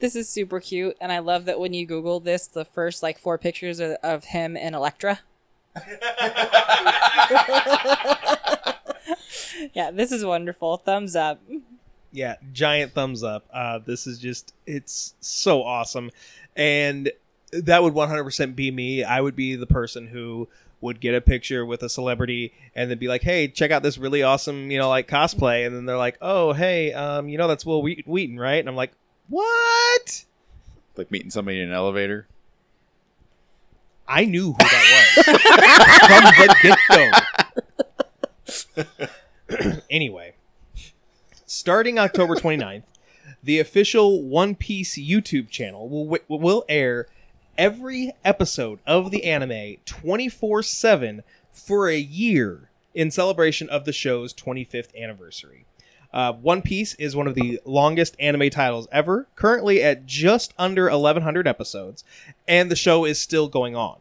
[0.03, 3.17] This is super cute, and I love that when you Google this, the first like
[3.17, 5.21] four pictures are of him and Elektra.
[9.73, 10.75] yeah, this is wonderful.
[10.75, 11.41] Thumbs up.
[12.11, 13.45] Yeah, giant thumbs up.
[13.53, 16.11] Uh, this is just, it's so awesome.
[16.53, 17.09] And
[17.53, 19.05] that would 100% be me.
[19.05, 20.49] I would be the person who
[20.81, 23.97] would get a picture with a celebrity and then be like, hey, check out this
[23.97, 25.65] really awesome, you know, like cosplay.
[25.65, 28.59] And then they're like, oh, hey, um, you know, that's Will Wheat- Wheaton, right?
[28.59, 28.91] And I'm like,
[29.29, 30.25] what?
[30.95, 32.27] Like meeting somebody in an elevator.
[34.07, 35.25] I knew who that was
[36.07, 36.55] from the
[39.49, 39.81] get go.
[39.89, 40.35] anyway,
[41.45, 42.83] starting October 29th,
[43.41, 47.07] the official One Piece YouTube channel will, wi- will air
[47.57, 54.33] every episode of the anime 24 7 for a year in celebration of the show's
[54.33, 55.65] 25th anniversary.
[56.13, 60.89] Uh, One Piece is one of the longest anime titles ever, currently at just under
[60.89, 62.03] 1,100 episodes,
[62.47, 63.97] and the show is still going on.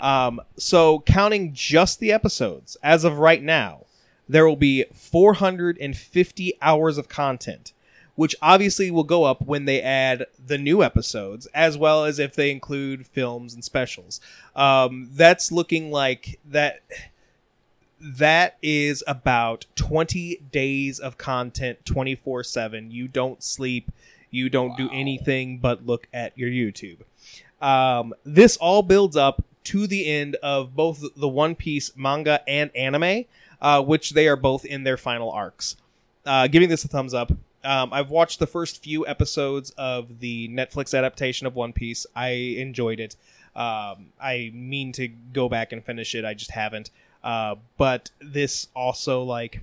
[0.00, 3.86] Um, so, counting just the episodes, as of right now,
[4.28, 7.72] there will be 450 hours of content,
[8.14, 12.34] which obviously will go up when they add the new episodes, as well as if
[12.34, 14.20] they include films and specials.
[14.54, 16.82] Um, that's looking like that.
[18.06, 22.90] That is about 20 days of content 24 7.
[22.90, 23.90] You don't sleep,
[24.30, 26.98] you don't do anything but look at your YouTube.
[27.62, 32.70] Um, this all builds up to the end of both the One Piece manga and
[32.76, 33.24] anime,
[33.62, 35.76] uh, which they are both in their final arcs.
[36.26, 37.32] Uh, giving this a thumbs up.
[37.64, 42.06] Um, I've watched the first few episodes of the Netflix adaptation of One Piece.
[42.14, 43.16] I enjoyed it.
[43.56, 46.26] Um, I mean to go back and finish it.
[46.26, 46.90] I just haven't.
[47.24, 49.62] Uh, but this also like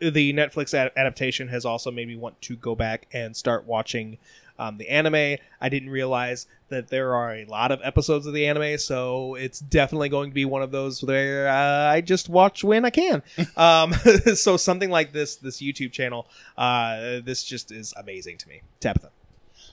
[0.00, 4.16] the Netflix ad- adaptation has also made me want to go back and start watching
[4.58, 5.36] um, the anime.
[5.60, 9.60] I didn't realize that there are a lot of episodes of the anime, so it's
[9.60, 13.22] definitely going to be one of those where uh, I just watch when I can.
[13.56, 13.92] um,
[14.34, 18.62] so something like this, this YouTube channel, uh, this just is amazing to me.
[18.80, 19.10] Tabitha.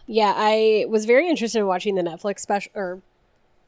[0.08, 3.02] Yeah, I was very interested in watching the Netflix special or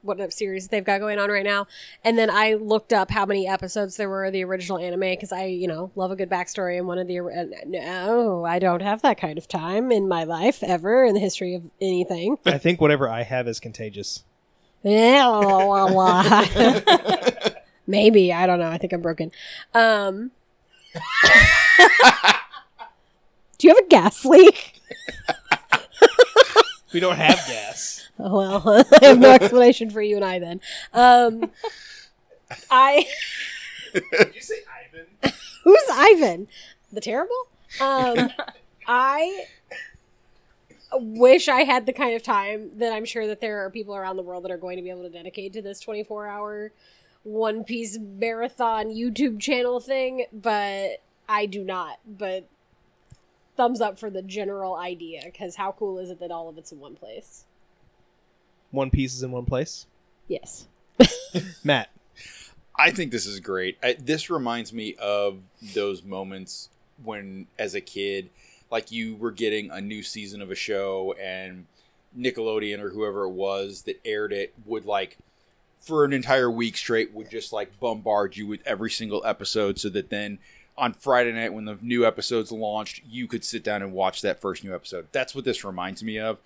[0.02, 1.68] what series they've got going on right now.
[2.04, 5.32] And then I looked up how many episodes there were of the original anime because
[5.32, 6.78] I, you know, love a good backstory.
[6.78, 10.24] And one of the uh, no, I don't have that kind of time in my
[10.24, 12.38] life ever in the history of anything.
[12.46, 14.24] I think whatever I have is contagious.
[17.88, 18.70] Maybe I don't know.
[18.70, 19.32] I think I'm broken.
[19.74, 20.32] Um,
[23.58, 24.82] do you have a gas leak?
[26.98, 28.10] we don't have gas.
[28.18, 28.64] well,
[29.02, 30.62] I have no explanation for you and I then.
[30.96, 31.52] Um,
[32.72, 33.06] I.
[33.94, 35.34] Did you say Ivan?
[35.64, 36.48] Who's Ivan?
[36.92, 37.36] The terrible?
[37.80, 38.32] Um,
[38.88, 39.46] I
[40.92, 44.16] wish I had the kind of time that I'm sure that there are people around
[44.16, 46.72] the world that are going to be able to dedicate to this 24 hour
[47.22, 52.00] One Piece marathon YouTube channel thing, but I do not.
[52.08, 52.48] But
[53.58, 56.72] thumbs up for the general idea because how cool is it that all of it's
[56.72, 57.46] in one place?
[58.72, 59.88] One Piece is in one place.
[60.28, 60.68] Yes.
[61.64, 61.90] Matt.
[62.80, 63.78] I think this is great.
[63.82, 65.40] I, this reminds me of
[65.74, 66.70] those moments
[67.04, 68.30] when, as a kid,
[68.70, 71.66] like you were getting a new season of a show and
[72.18, 75.18] Nickelodeon or whoever it was that aired it would like
[75.82, 79.90] for an entire week straight would just like bombard you with every single episode so
[79.90, 80.38] that then
[80.78, 84.40] on Friday night when the new episodes launched, you could sit down and watch that
[84.40, 85.08] first new episode.
[85.12, 86.38] That's what this reminds me of.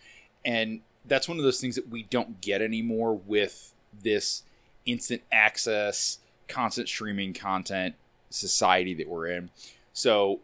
[0.45, 4.43] And that's one of those things that we don't get anymore with this
[4.85, 7.95] instant access, constant streaming content
[8.29, 9.49] society that we're in.
[9.93, 10.39] So,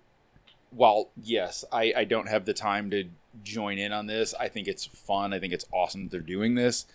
[0.71, 3.05] while yes, I, I don't have the time to
[3.43, 5.33] join in on this, I think it's fun.
[5.33, 6.85] I think it's awesome that they're doing this.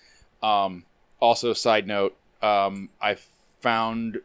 [0.42, 0.84] Um,
[1.20, 3.16] also, side note, um, I
[3.60, 4.20] found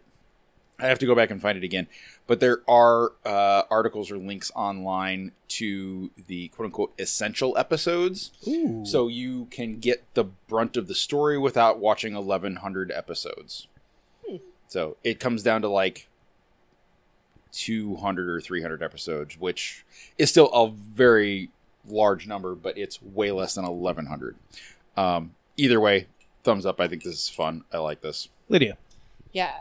[0.79, 1.87] I have to go back and find it again,
[2.27, 8.31] but there are uh, articles or links online to the quote unquote essential episodes.
[8.47, 8.85] Ooh.
[8.85, 13.67] So you can get the brunt of the story without watching 1100 episodes.
[14.67, 16.09] So it comes down to like
[17.53, 19.85] 200 or 300 episodes, which
[20.17, 21.49] is still a very
[21.87, 24.35] large number, but it's way less than 1100.
[24.95, 26.07] Um, either way,
[26.43, 26.79] thumbs up.
[26.79, 27.63] I think this is fun.
[27.71, 28.29] I like this.
[28.49, 28.77] Lydia.
[29.31, 29.53] Yeah,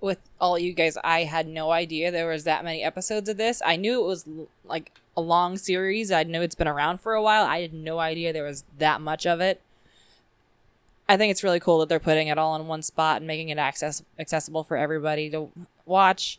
[0.00, 3.60] with all you guys, I had no idea there was that many episodes of this.
[3.64, 4.26] I knew it was
[4.64, 6.12] like a long series.
[6.12, 7.44] I knew it's been around for a while.
[7.44, 9.60] I had no idea there was that much of it.
[11.08, 13.48] I think it's really cool that they're putting it all in one spot and making
[13.48, 15.50] it access accessible for everybody to
[15.86, 16.38] watch.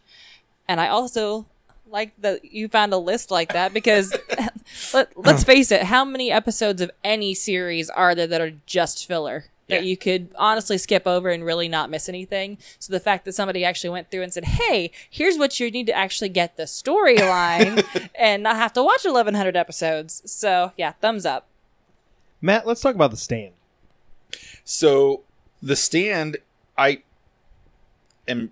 [0.67, 1.47] And I also
[1.89, 4.15] like that you found a list like that because
[4.93, 9.07] let, let's face it, how many episodes of any series are there that are just
[9.07, 9.45] filler?
[9.69, 9.89] That Yeah.
[9.89, 12.57] you could honestly skip over and really not miss anything.
[12.79, 15.85] So the fact that somebody actually went through and said, "Hey, here's what you need
[15.87, 21.25] to actually get the storyline and not have to watch 1100 episodes." So, yeah, thumbs
[21.25, 21.47] up.
[22.41, 23.53] Matt, let's talk about the stand.
[24.63, 25.23] So
[25.61, 26.37] the stand,
[26.77, 27.03] I
[28.27, 28.51] am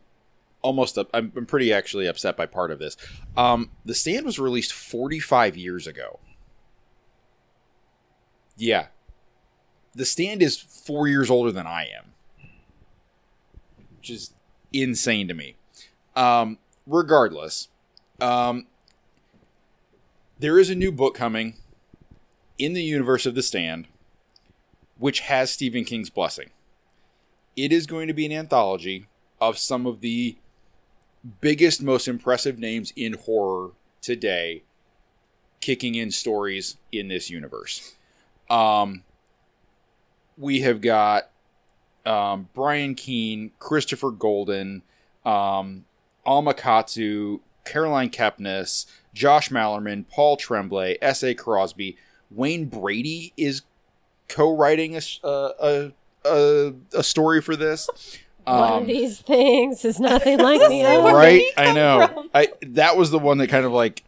[0.61, 1.09] almost up.
[1.13, 2.97] I'm, I'm pretty actually upset by part of this.
[3.37, 6.19] Um, the stand was released 45 years ago.
[8.57, 8.87] Yeah,
[9.97, 12.13] the stand is four years older than I am,
[13.97, 14.31] which is
[14.71, 15.55] insane to me.
[16.15, 17.69] Um, regardless,
[18.21, 18.67] um,
[20.39, 21.55] there is a new book coming
[22.59, 23.87] in the universe of the stand
[24.99, 26.49] which has Stephen King's blessing.
[27.55, 29.07] It is going to be an anthology
[29.41, 30.37] of some of the
[31.41, 33.71] biggest, most impressive names in horror
[34.01, 34.63] today
[35.59, 37.95] kicking in stories in this universe.
[38.49, 39.03] Um,
[40.37, 41.29] we have got
[42.05, 44.83] um, Brian Keene, Christopher Golden,
[45.25, 45.85] um,
[46.25, 51.33] Alma Katsu, Caroline Kepnes, Josh Malerman, Paul Tremblay, S.A.
[51.33, 51.97] Crosby,
[52.31, 53.61] Wayne Brady is
[54.29, 55.91] co-writing a
[56.25, 57.89] a a story for this.
[58.43, 61.13] One Um, of these things is nothing like the other.
[61.13, 62.29] right i know from?
[62.33, 64.03] i that was the one that kind of like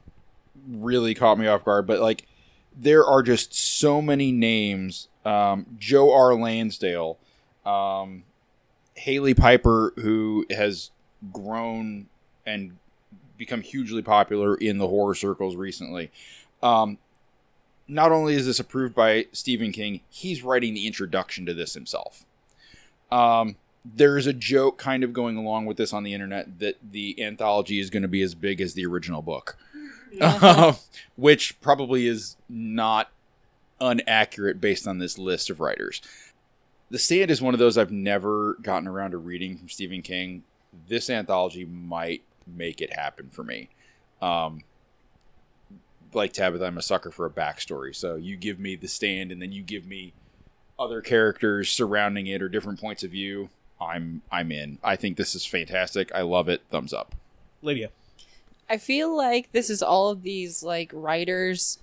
[0.70, 2.26] really caught me off guard but like
[2.82, 5.08] there are just so many names.
[5.26, 6.34] Um joe r.
[6.34, 7.18] Lansdale
[7.66, 8.24] um
[8.96, 10.92] Hailey Piper who has
[11.32, 12.08] grown
[12.46, 12.78] and
[13.38, 16.12] become hugely popular in the horror circles recently.
[16.64, 16.98] Um
[17.88, 22.26] not only is this approved by stephen king he's writing the introduction to this himself.
[23.12, 23.56] Um
[23.86, 27.80] there's a joke kind of going along with this on the internet that the anthology
[27.80, 29.58] is going to be as big as the original book,
[31.16, 33.10] which probably is not
[33.82, 36.02] inaccurate based on this list of writers.
[36.90, 40.44] The Stand is one of those I've never gotten around to reading from Stephen King.
[40.88, 43.70] This anthology might make it happen for me.
[44.22, 44.64] Um,
[46.14, 47.96] like Tabitha, I'm a sucker for a backstory.
[47.96, 50.14] So you give me The Stand, and then you give me
[50.80, 53.50] other characters surrounding it or different points of view.
[53.80, 54.80] I'm I'm in.
[54.84, 56.12] I think this is fantastic.
[56.14, 56.64] I love it.
[56.70, 57.16] Thumbs up.
[57.62, 57.92] Lydia.
[58.70, 61.80] I feel like this is all of these like writers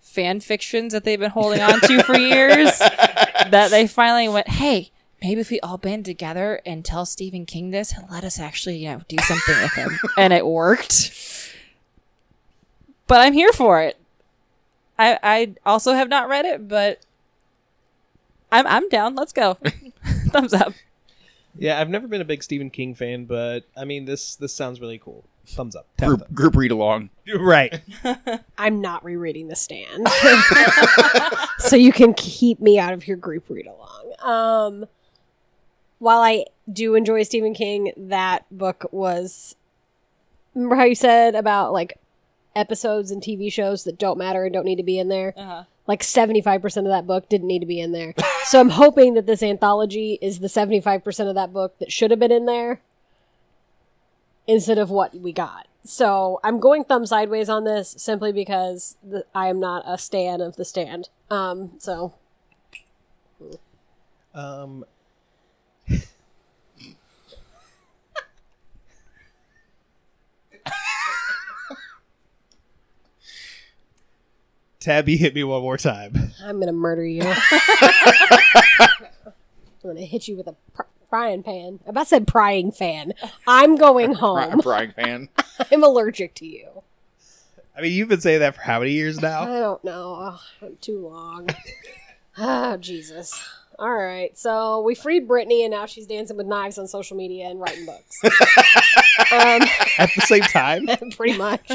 [0.00, 4.90] fan fictions that they've been holding on to for years that they finally went, "Hey,
[5.22, 8.78] maybe if we all band together and tell Stephen King this, he'll let us actually,
[8.78, 11.12] you know, do something with him." and it worked.
[13.06, 13.98] But I'm here for it.
[14.98, 17.00] I I also have not read it, but
[18.50, 19.14] I'm I'm down.
[19.14, 19.58] Let's go.
[20.28, 20.72] Thumbs up.
[21.58, 24.80] Yeah, I've never been a big Stephen King fan, but I mean this this sounds
[24.80, 25.24] really cool.
[25.50, 25.86] Thumbs up.
[25.98, 26.34] Group Tabitha.
[26.34, 27.10] group read along.
[27.38, 27.80] Right.
[28.58, 30.08] I'm not rereading The Stand.
[31.58, 34.12] so you can keep me out of your group read along.
[34.20, 34.88] Um,
[36.00, 39.54] while I do enjoy Stephen King, that book was.
[40.56, 41.98] Remember how you said about like
[42.56, 45.32] episodes and TV shows that don't matter and don't need to be in there?
[45.36, 45.62] Uh-huh.
[45.86, 48.14] Like 75% of that book didn't need to be in there.
[48.44, 52.18] so I'm hoping that this anthology is the 75% of that book that should have
[52.18, 52.80] been in there
[54.50, 55.68] instead of what we got.
[55.84, 60.40] So I'm going thumb sideways on this simply because the, I am not a stan
[60.40, 61.08] of the stand.
[61.30, 62.14] Um, so
[64.34, 64.84] Um
[74.80, 76.32] Tabby hit me one more time.
[76.42, 77.22] I'm gonna murder you.
[77.22, 77.36] I'm
[79.82, 81.80] gonna hit you with a pr- frying pan.
[81.86, 83.12] I about said prying fan.
[83.46, 84.62] I'm going home.
[84.62, 85.28] Frying pan.
[85.70, 86.82] I'm allergic to you.
[87.76, 89.42] I mean, you've been saying that for how many years now?
[89.42, 90.38] I don't know.
[90.62, 91.48] Oh, too long.
[92.38, 93.42] oh, Jesus.
[93.78, 94.36] All right.
[94.36, 97.86] So we freed Britney, and now she's dancing with knives on social media and writing
[97.86, 98.20] books.
[99.32, 99.62] um,
[99.98, 100.86] At the same time?
[101.16, 101.70] pretty much.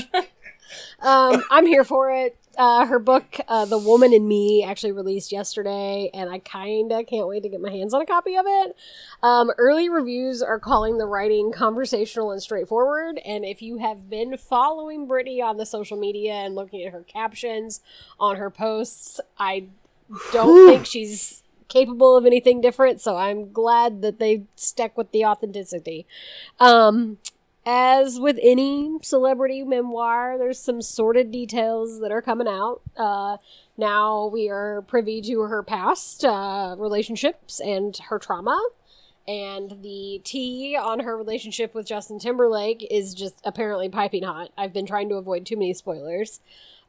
[0.99, 2.37] Um, I'm here for it.
[2.57, 7.05] Uh, her book, uh, The Woman in Me, actually released yesterday, and I kind of
[7.05, 8.75] can't wait to get my hands on a copy of it.
[9.21, 14.37] Um, early reviews are calling the writing conversational and straightforward, and if you have been
[14.37, 17.81] following Britney on the social media and looking at her captions
[18.19, 19.65] on her posts, I
[20.31, 25.25] don't think she's capable of anything different, so I'm glad that they stuck with the
[25.25, 26.05] authenticity.
[26.59, 27.17] Um,
[27.65, 32.81] as with any celebrity memoir, there's some sordid details that are coming out.
[32.95, 33.37] Uh,
[33.77, 38.59] now we are privy to her past uh, relationships and her trauma.
[39.27, 44.51] And the tea on her relationship with Justin Timberlake is just apparently piping hot.
[44.55, 46.41] I've been trying to avoid too many spoilers.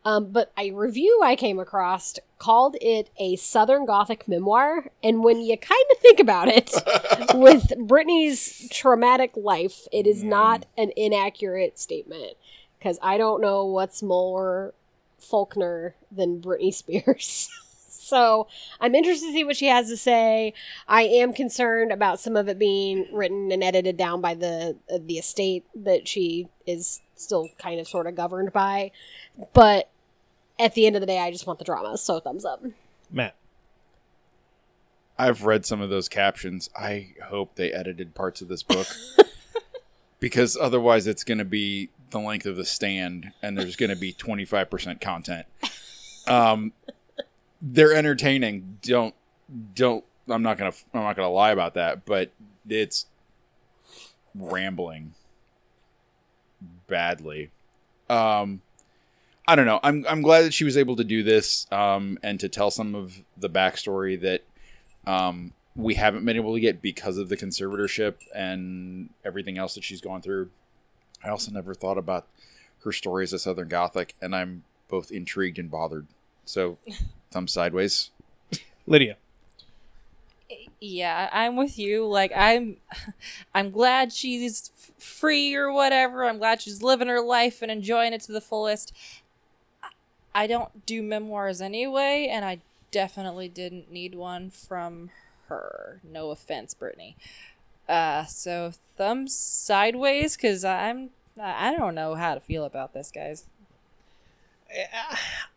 [0.07, 4.93] Um, but a review I came across called it a Southern Gothic memoir.
[5.03, 6.71] And when you kind of think about it,
[7.35, 12.35] with Britney's traumatic life, it is not an inaccurate statement.
[12.79, 14.75] Because I don't know what's more
[15.19, 17.51] Faulkner than Britney Spears.
[17.89, 18.47] so
[18.81, 20.55] I'm interested to see what she has to say.
[20.87, 24.99] I am concerned about some of it being written and edited down by the uh,
[25.05, 28.93] the estate that she is still kind of sort of governed by.
[29.53, 29.91] But
[30.59, 31.97] at the end of the day, I just want the drama.
[31.99, 32.63] So thumbs up.
[33.11, 33.37] Matt.
[35.19, 36.69] I've read some of those captions.
[36.77, 38.87] I hope they edited parts of this book
[40.21, 43.97] because otherwise it's going to be the length of the stand and there's going to
[43.97, 45.47] be 25% content.
[46.27, 46.73] Um
[47.63, 48.79] they're entertaining.
[48.83, 49.15] Don't
[49.75, 52.33] don't I'm not going to I'm not going to lie about that, but
[52.69, 53.07] it's
[54.35, 55.15] rambling
[56.87, 57.51] badly.
[58.11, 58.61] Um
[59.49, 59.81] I don't know.
[59.83, 62.95] I'm I'm glad that she was able to do this um and to tell some
[62.95, 64.43] of the backstory that
[65.07, 69.85] um, we haven't been able to get because of the conservatorship and everything else that
[69.85, 70.51] she's gone through.
[71.23, 72.27] I also never thought about
[72.85, 76.07] her story as a Southern Gothic, and I'm both intrigued and bothered.
[76.45, 76.79] So,
[77.31, 78.11] thumb sideways.
[78.87, 79.17] Lydia.
[80.81, 82.07] Yeah, I'm with you.
[82.07, 82.77] Like I'm
[83.55, 86.25] I'm glad she's free or whatever.
[86.25, 88.93] I'm glad she's living her life and enjoying it to the fullest.
[90.43, 92.61] I- don't do memoirs anyway, and I
[92.91, 95.11] definitely didn't need one from
[95.49, 96.01] her.
[96.05, 97.15] No offense, Britney.
[97.89, 101.11] Uh, so thumbs sideways because I'm
[101.41, 103.45] I I don't know how to feel about this, guys.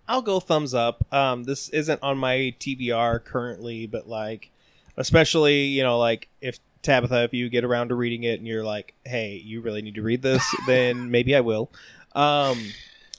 [0.08, 1.12] I'll go thumbs up.
[1.14, 4.52] Um, this isn't on my TBR currently, but like,
[4.98, 8.64] especially you know, like if Tabitha, if you get around to reading it and you're
[8.64, 11.70] like, hey, you really need to read this, then maybe I will.
[12.14, 12.60] Um,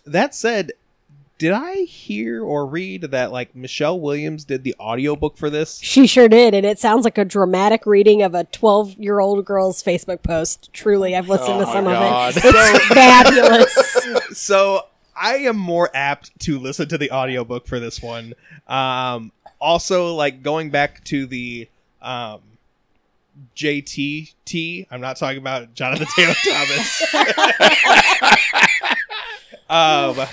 [0.07, 0.73] that said,
[1.41, 5.81] did I hear or read that like Michelle Williams did the audiobook for this?
[5.83, 9.43] She sure did, and it sounds like a dramatic reading of a 12 year old
[9.47, 10.71] girl's Facebook post.
[10.75, 12.37] Truly, I've listened Oh to some God.
[12.37, 12.55] of it.
[12.55, 14.39] It's fabulous.
[14.39, 14.83] so
[15.17, 18.35] I am more apt to listen to the audiobook for this one.
[18.69, 21.71] Um, also, like going back to the
[22.03, 22.43] um,
[23.57, 27.15] JTT, I'm not talking about Jonathan Taylor Thomas.
[29.71, 30.29] um,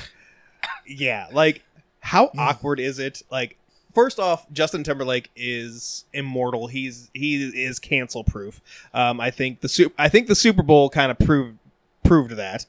[0.87, 1.63] yeah, like
[1.99, 3.21] how awkward is it?
[3.29, 3.57] Like,
[3.93, 6.67] first off, Justin Timberlake is immortal.
[6.67, 8.61] He's he is cancel proof.
[8.93, 11.57] Um, I think the Su- I think the Super Bowl kind of proved
[12.03, 12.65] proved that.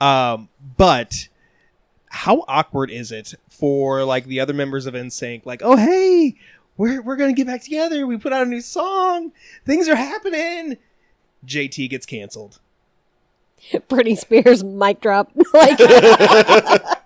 [0.00, 1.28] Um, but
[2.08, 5.46] how awkward is it for like the other members of NSYNC?
[5.46, 6.36] Like, oh hey,
[6.76, 8.06] we're we're gonna get back together.
[8.06, 9.32] We put out a new song.
[9.64, 10.76] Things are happening.
[11.46, 12.60] JT gets canceled.
[13.88, 15.32] Britney Spears mic drop.
[15.54, 15.78] like,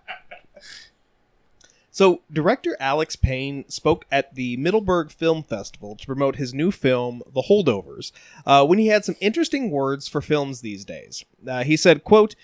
[1.97, 7.23] So, director Alex Payne spoke at the Middleburg Film Festival to promote his new film,
[7.33, 8.13] The Holdovers,
[8.45, 11.25] uh, when he had some interesting words for films these days.
[11.49, 12.35] Uh, he said, quote,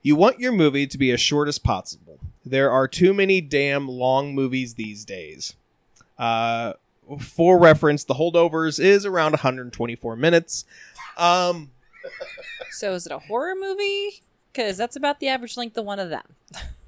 [0.00, 2.20] You want your movie to be as short as possible.
[2.46, 5.56] There are too many damn long movies these days.
[6.16, 6.74] Uh,
[7.18, 10.64] for reference, The Holdovers is around 124 minutes.
[11.16, 11.72] Um,
[12.70, 14.22] So is it a horror movie?
[14.52, 16.36] Because that's about the average length of one of them.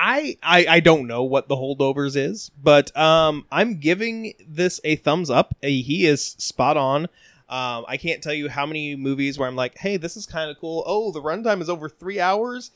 [0.00, 4.94] I, I I don't know what the holdovers is, but um, I'm giving this a
[4.94, 5.56] thumbs up.
[5.60, 7.06] He is spot on.
[7.48, 10.50] Um, I can't tell you how many movies where I'm like, hey, this is kind
[10.50, 10.84] of cool.
[10.86, 12.70] Oh, the runtime is over three hours.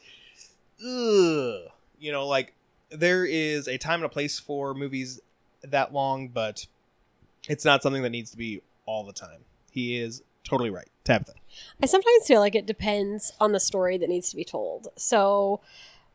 [0.81, 1.71] Ugh.
[1.99, 2.55] You know, like
[2.91, 5.21] there is a time and a place for movies
[5.63, 6.67] that long, but
[7.49, 9.45] it's not something that needs to be all the time.
[9.71, 10.89] He is totally right.
[11.05, 11.35] Tabitha.
[11.83, 14.89] I sometimes feel like it depends on the story that needs to be told.
[14.97, 15.61] So,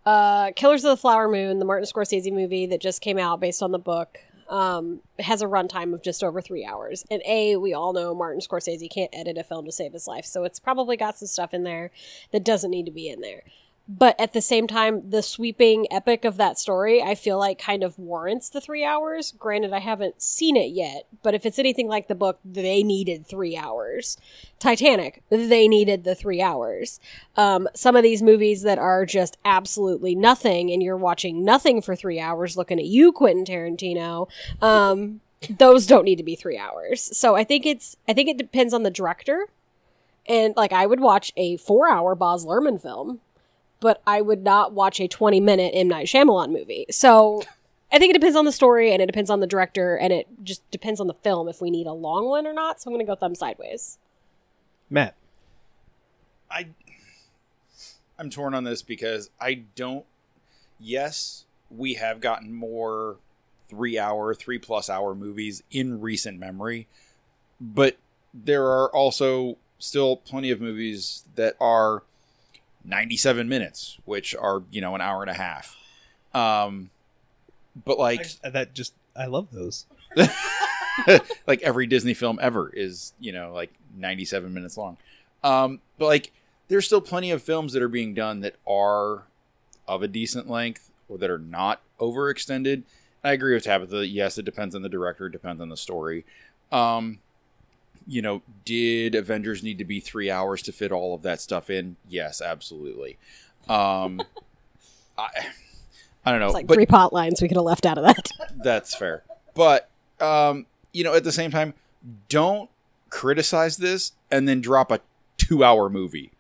[0.08, 3.62] uh, Killers of the Flower Moon, the Martin Scorsese movie that just came out based
[3.62, 7.04] on the book, um, has a runtime of just over three hours.
[7.12, 10.24] And A, we all know Martin Scorsese can't edit a film to save his life.
[10.24, 11.92] So it's probably got some stuff in there
[12.32, 13.44] that doesn't need to be in there.
[13.90, 17.84] But at the same time, the sweeping epic of that story, I feel like kind
[17.84, 19.34] of warrants the three hours.
[19.40, 23.26] Granted, I haven't seen it yet, but if it's anything like the book, they needed
[23.26, 24.18] three hours.
[24.60, 27.00] Titanic, they needed the three hours.
[27.38, 31.96] Um, some of these movies that are just absolutely nothing, and you're watching nothing for
[31.96, 34.28] three hours, looking at you, Quentin Tarantino.
[34.62, 37.18] Um, those don't need to be three hours.
[37.18, 39.48] So I think it's I think it depends on the director.
[40.28, 43.22] And like I would watch a four hour Baz Luhrmann film,
[43.80, 46.86] but I would not watch a twenty minute M Night Shyamalan movie.
[46.92, 47.44] So
[47.92, 50.28] I think it depends on the story and it depends on the director and it
[50.44, 52.82] just depends on the film if we need a long one or not.
[52.82, 53.98] So I'm gonna go thumb sideways.
[54.90, 55.16] Matt.
[56.50, 56.68] I
[58.20, 60.06] I'm torn on this because I don't
[60.80, 63.18] yes, we have gotten more
[63.70, 66.88] 3 hour, 3 plus hour movies in recent memory,
[67.60, 67.98] but
[68.34, 72.04] there are also still plenty of movies that are
[72.88, 75.76] 97 minutes, which are, you know, an hour and a half.
[76.34, 76.90] Um
[77.86, 79.86] but like just, that just I love those.
[81.48, 84.98] like every Disney film ever is, you know, like 97 minutes long.
[85.44, 86.32] Um, but like
[86.68, 89.24] there's still plenty of films that are being done that are
[89.88, 92.84] of a decent length or that are not overextended.
[93.24, 94.08] I agree with Tabitha.
[94.08, 96.26] Yes, it depends on the director, it depends on the story.
[96.72, 97.20] Um,
[98.08, 101.70] you know, did Avengers need to be three hours to fit all of that stuff
[101.70, 101.98] in?
[102.08, 103.18] Yes, absolutely.
[103.68, 104.22] Um,
[105.18, 105.30] I,
[106.26, 108.06] I don't know, It's like but three pot lines we could have left out of
[108.06, 108.30] that.
[108.64, 109.24] that's fair.
[109.54, 109.90] But
[110.20, 111.74] um, you know, at the same time,
[112.30, 112.70] don't
[113.10, 115.02] criticize this and then drop a
[115.38, 116.32] two-hour movie.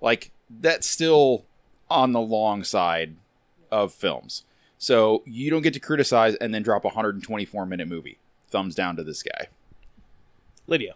[0.00, 1.44] Like that's still
[1.90, 3.16] on the long side
[3.70, 4.44] of films.
[4.78, 8.18] So you don't get to criticize and then drop a 124 minute movie.
[8.50, 9.48] Thumbs down to this guy.
[10.66, 10.94] Lydia.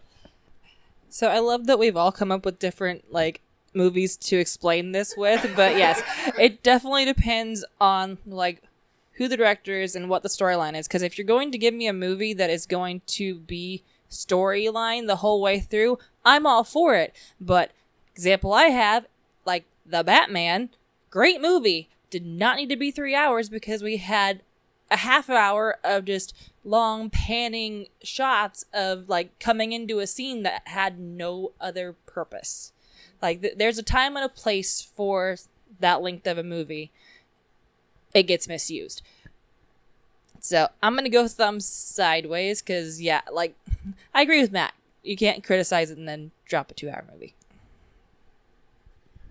[1.09, 3.41] So I love that we've all come up with different like
[3.73, 6.01] movies to explain this with, but yes,
[6.39, 8.63] it definitely depends on like
[9.13, 10.87] who the director is and what the storyline is.
[10.87, 15.07] Because if you're going to give me a movie that is going to be storyline
[15.07, 17.15] the whole way through, I'm all for it.
[17.39, 17.71] But
[18.15, 19.05] example I have,
[19.45, 20.69] like the Batman,
[21.09, 24.41] great movie, did not need to be three hours because we had
[24.89, 26.33] a half hour of just
[26.63, 32.73] long panning shots of like coming into a scene that had no other purpose.
[33.21, 35.37] Like th- there's a time and a place for
[35.79, 36.91] that length of a movie.
[38.13, 39.01] It gets misused.
[40.39, 43.55] So I'm gonna go thumbs sideways because yeah, like
[44.13, 44.73] I agree with Matt.
[45.03, 47.35] You can't criticize it and then drop a two-hour movie.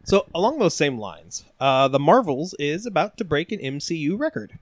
[0.04, 4.58] So, along those same lines, uh, The Marvels is about to break an MCU record.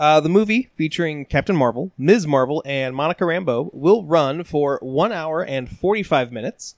[0.00, 2.26] Uh, the movie featuring Captain Marvel, Ms.
[2.26, 6.74] Marvel, and Monica Rambeau will run for 1 hour and 45 minutes,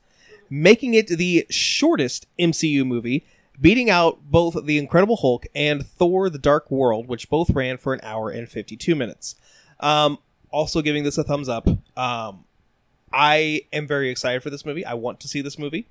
[0.51, 3.25] making it the shortest MCU movie,
[3.61, 7.95] beating out both The Incredible Hulk and Thor The Dark World, which both ran for
[7.95, 9.37] an hour and 52 minutes.
[9.79, 10.19] Um,
[10.51, 11.69] also, giving this a thumbs up.
[11.97, 12.45] Um,
[13.13, 14.85] I am very excited for this movie.
[14.85, 15.87] I want to see this movie.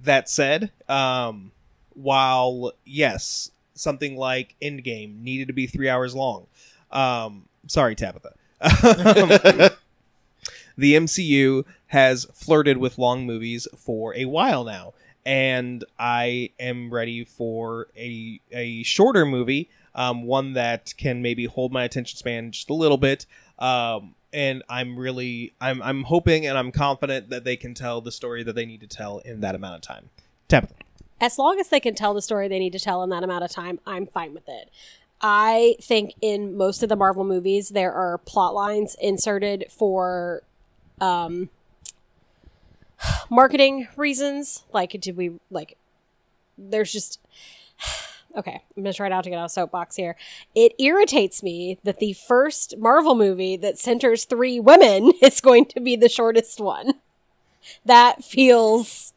[0.00, 1.52] That said, um,
[1.90, 6.46] while yes, something like Endgame needed to be three hours long.
[6.90, 8.34] Um, sorry, Tabitha.
[8.60, 9.74] the
[10.94, 14.92] MCU has flirted with long movies for a while now,
[15.24, 21.72] and I am ready for a a shorter movie, um, one that can maybe hold
[21.72, 23.26] my attention span just a little bit.
[23.58, 28.12] Um, and I'm really I'm I'm hoping and I'm confident that they can tell the
[28.12, 30.10] story that they need to tell in that amount of time.
[30.48, 30.74] Tabitha.
[31.22, 33.44] As long as they can tell the story they need to tell in that amount
[33.44, 34.68] of time, I'm fine with it.
[35.20, 40.42] I think in most of the Marvel movies there are plot lines inserted for
[41.00, 41.48] um
[43.30, 44.64] marketing reasons.
[44.72, 45.78] Like did we like
[46.58, 47.20] there's just
[48.36, 50.16] okay, I'm gonna try not to get on a soapbox here.
[50.56, 55.78] It irritates me that the first Marvel movie that centers three women is going to
[55.78, 56.94] be the shortest one.
[57.84, 59.11] That feels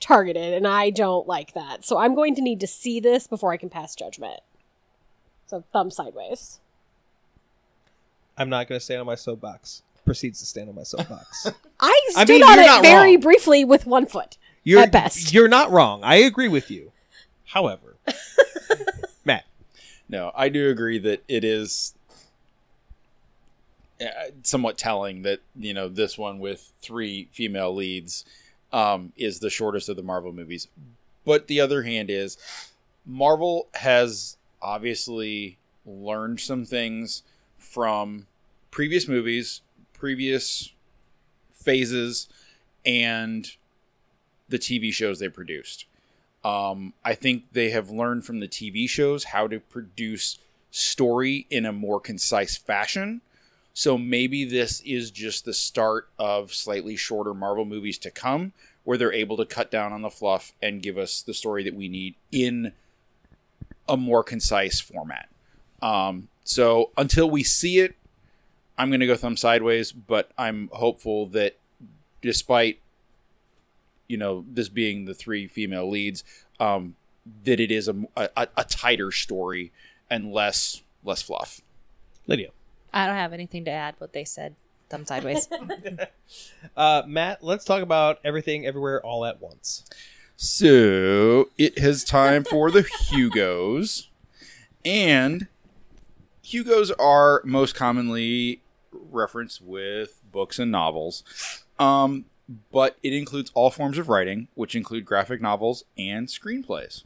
[0.00, 1.84] targeted, and I don't like that.
[1.84, 4.40] So I'm going to need to see this before I can pass judgment.
[5.46, 6.60] So thumb sideways.
[8.36, 9.82] I'm not going to stand on my soapbox.
[10.04, 11.46] Proceeds to stand on my soapbox.
[11.80, 13.20] I I stood mean, on it very wrong.
[13.20, 14.36] briefly with one foot.
[14.62, 15.32] You're, At best.
[15.32, 16.02] You're not wrong.
[16.02, 16.92] I agree with you.
[17.46, 17.96] However,
[19.24, 19.44] Matt,
[20.08, 21.94] No, I do agree that it is
[24.00, 24.06] uh,
[24.42, 28.24] somewhat telling that you know this one with three female leads
[28.74, 30.66] um, is the shortest of the Marvel movies.
[31.24, 32.36] But the other hand is
[33.06, 37.22] Marvel has obviously learned some things
[37.56, 38.26] from
[38.72, 39.60] previous movies,
[39.92, 40.72] previous
[41.52, 42.28] phases,
[42.84, 43.48] and
[44.48, 45.86] the TV shows they produced.
[46.44, 50.38] Um, I think they have learned from the TV shows how to produce
[50.72, 53.20] story in a more concise fashion.
[53.74, 58.52] So maybe this is just the start of slightly shorter Marvel movies to come,
[58.84, 61.74] where they're able to cut down on the fluff and give us the story that
[61.74, 62.72] we need in
[63.88, 65.28] a more concise format.
[65.82, 67.96] Um, so until we see it,
[68.78, 71.56] I'm going to go thumb sideways, but I'm hopeful that
[72.22, 72.78] despite
[74.08, 76.24] you know this being the three female leads
[76.60, 76.94] um
[77.44, 79.72] that it is a, a, a tighter story
[80.10, 81.60] and less less fluff
[82.26, 82.50] Lydia,
[82.94, 84.54] I don't have anything to add what they said.
[84.88, 85.48] Thumb sideways.
[86.76, 89.84] uh, Matt, let's talk about everything, everywhere, all at once.
[90.36, 94.08] so it is time for the hugos
[94.84, 95.46] and
[96.42, 98.60] hugos are most commonly
[98.92, 101.22] referenced with books and novels
[101.78, 102.24] um
[102.72, 107.04] but it includes all forms of writing which include graphic novels and screenplays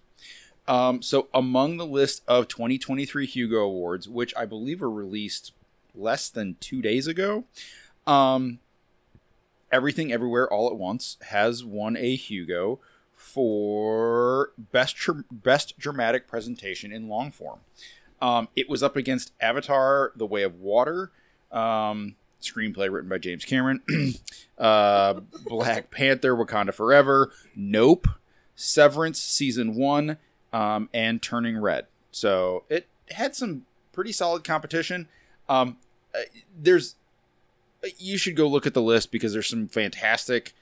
[0.67, 5.53] Um, so among the list of 2023 Hugo Awards, which I believe were released
[5.95, 7.45] less than two days ago,
[8.07, 8.59] um,
[9.71, 12.81] Everything Everywhere All at Once has won a Hugo
[13.15, 17.61] for best tr- best dramatic presentation in long form.
[18.23, 21.11] Um, it was up against Avatar: The Way of Water,
[21.53, 23.83] um, screenplay written by James Cameron,
[24.59, 28.09] uh, Black Panther: Wakanda Forever, Nope,
[28.55, 30.17] Severance season one,
[30.53, 31.87] um, and Turning Red.
[32.11, 35.09] So it had some pretty solid competition.
[35.49, 35.77] Um,
[36.15, 36.21] uh,
[36.59, 36.97] there's
[37.99, 40.53] you should go look at the list because there's some fantastic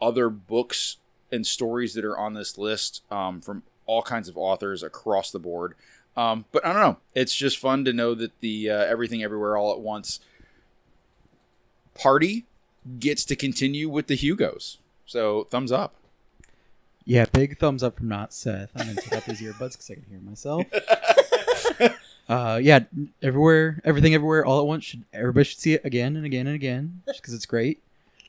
[0.00, 0.96] other books
[1.30, 5.38] and stories that are on this list um, from all kinds of authors across the
[5.38, 5.74] board.
[6.16, 6.96] Um, but I don't know.
[7.14, 10.20] It's just fun to know that the uh, Everything Everywhere All at Once
[11.94, 12.46] party
[12.98, 14.78] gets to continue with the Hugos.
[15.04, 15.94] So thumbs up.
[17.04, 18.70] Yeah, big thumbs up from not Seth.
[18.74, 20.64] I'm gonna take out these earbuds because I can hear myself.
[22.28, 22.80] uh, yeah,
[23.22, 24.84] everywhere, everything, everywhere, all at once.
[24.84, 27.82] Should everybody should see it again and again and again because it's great.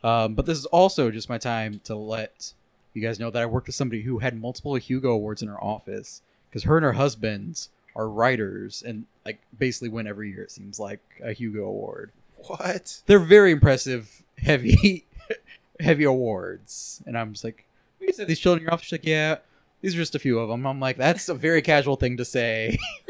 [0.04, 2.54] Um, but this is also just my time to let
[2.94, 5.64] you guys know that I worked with somebody who had multiple Hugo awards in her
[5.64, 10.44] office because her and her husbands are writers and like basically win every year.
[10.44, 12.12] It seems like a Hugo award.
[12.38, 13.02] What?
[13.08, 15.06] They're very impressive, heavy,
[15.80, 17.66] heavy awards, and I'm just like,
[18.00, 18.86] you said these children in your office.
[18.86, 19.38] She's like, yeah,
[19.82, 20.66] these are just a few of them.
[20.66, 22.78] I'm like, that's a very casual thing to say.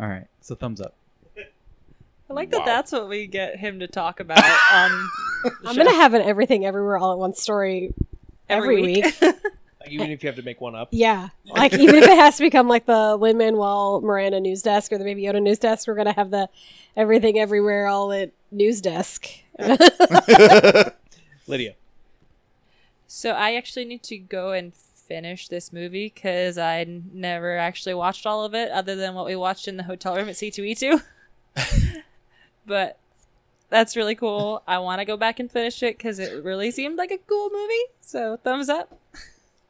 [0.00, 0.94] All right, so thumbs up.
[1.38, 2.58] I like Wow.
[2.60, 2.66] that.
[2.66, 4.38] That's what we get him to talk about
[4.72, 4.90] on.
[5.44, 7.92] the I'm show gonna have an everything everywhere all at once story
[8.48, 9.14] every, week.
[9.82, 10.90] Like, even if you have to make one up.
[10.92, 14.92] Yeah, like even if it has to become like the Lin Manuel Miranda news desk
[14.92, 16.48] or the Baby Yoda news desk, we're gonna have the
[16.96, 19.28] everything everywhere all at news desk.
[21.48, 21.74] Lydia.
[23.08, 24.72] So I actually need to go and
[25.12, 29.36] finish this movie because I never actually watched all of it, other than what we
[29.36, 31.00] watched in the hotel room at C two E two.
[32.64, 32.96] But
[33.68, 34.62] that's really cool.
[34.66, 37.50] I want to go back and finish it because it really seemed like a cool
[37.52, 37.84] movie.
[38.00, 38.98] So thumbs up.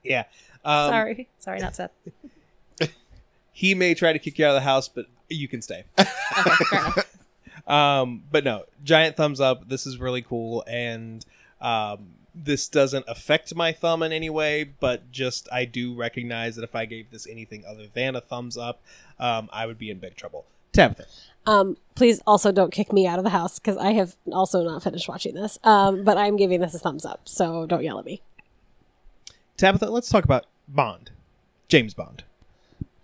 [0.02, 0.24] Yeah.
[0.64, 1.90] Um, Sorry, sorry, not Seth.
[3.52, 5.82] He may try to kick you out of the house, but you can stay.
[5.98, 7.02] Okay.
[7.66, 9.68] Um, but no, giant thumbs up.
[9.68, 11.26] This is really cool, and
[11.60, 14.64] um, this doesn't affect my thumb in any way.
[14.64, 18.56] But just I do recognize that if I gave this anything other than a thumbs
[18.56, 18.82] up,
[19.18, 20.46] um, I would be in big trouble.
[20.72, 21.06] Tabitha.
[21.46, 24.82] Um, please also don't kick me out of the house because I have also not
[24.82, 25.58] finished watching this.
[25.64, 28.22] Um, but I'm giving this a thumbs up, so don't yell at me.
[29.56, 31.10] Tabitha, let's talk about Bond,
[31.68, 32.24] James Bond.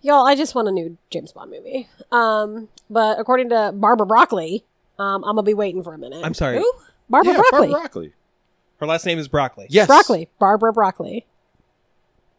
[0.01, 1.87] Y'all, I just want a new James Bond movie.
[2.11, 4.63] Um, but according to Barbara Broccoli,
[4.97, 6.21] um, I'm gonna be waiting for a minute.
[6.23, 6.73] I'm sorry, Who?
[7.09, 7.59] Barbara yeah, Broccoli.
[7.59, 8.13] Barbara Broccoli.
[8.79, 9.67] Her last name is Broccoli.
[9.69, 9.87] Yes.
[9.87, 10.29] Broccoli.
[10.39, 11.25] Barbara Broccoli.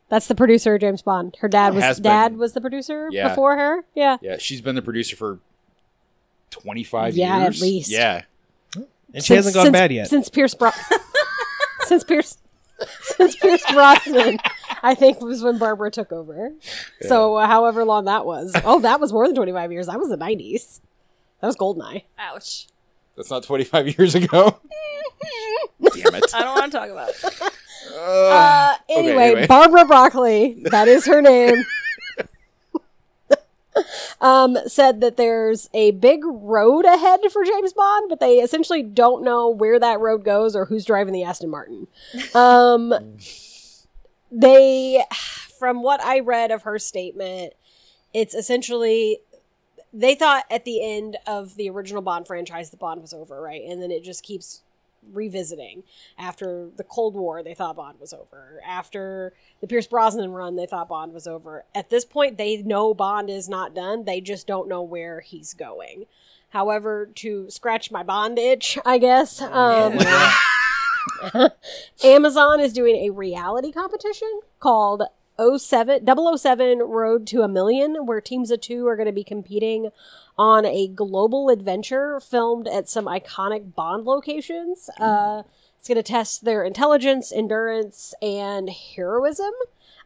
[0.09, 1.37] That's the producer of James Bond.
[1.41, 3.29] Her dad was Has dad was the producer Yeah.
[3.29, 3.85] before her.
[3.95, 4.17] Yeah.
[4.21, 5.39] Yeah, she's been the producer for
[6.51, 7.63] 25 Yeah, at years.
[7.63, 7.91] least.
[7.91, 8.23] Yeah.
[9.15, 10.09] and she hasn't gone since, bad yet.
[10.09, 10.71] Since Pierce Bro-
[11.83, 12.39] since Pierce
[13.03, 14.39] since Pierce Brosnan,
[14.83, 16.53] I think was when Barbara took over.
[17.03, 18.53] So uh, however long that was.
[18.65, 19.87] Oh, that was more than 25 years.
[19.87, 20.81] That was the 90s.
[21.41, 22.05] That was Goldeneye.
[22.19, 22.67] Ouch.
[23.17, 24.59] That's not 25 years ago.
[25.21, 26.25] Damn it.
[26.35, 27.53] I don't want to talk about it.
[27.95, 29.47] Uh, anyway, anyway.
[29.47, 31.65] Barbara Broccoli, that is her name,
[34.21, 39.25] um, said that there's a big road ahead for James Bond, but they essentially don't
[39.25, 41.87] know where that road goes or who's driving the Aston Martin.
[42.35, 42.95] Um,
[44.31, 45.05] they,
[45.59, 47.55] from what I read of her statement,
[48.13, 49.19] it's essentially
[49.93, 53.63] they thought at the end of the original Bond franchise, the Bond was over, right?
[53.63, 54.63] And then it just keeps
[55.13, 55.83] revisiting.
[56.19, 58.61] After the Cold War, they thought Bond was over.
[58.67, 61.65] After the Pierce Brosnan run, they thought Bond was over.
[61.75, 64.05] At this point, they know Bond is not done.
[64.05, 66.07] They just don't know where he's going.
[66.51, 69.99] However, to scratch my Bond itch, I guess, um,
[72.05, 75.05] Amazon is doing a reality competition called
[75.59, 79.91] 07, 007 Road to a Million, where teams of two are going to be competing
[80.37, 84.91] on a global adventure filmed at some iconic Bond locations.
[84.99, 85.43] Uh,
[85.79, 89.53] it's going to test their intelligence, endurance, and heroism.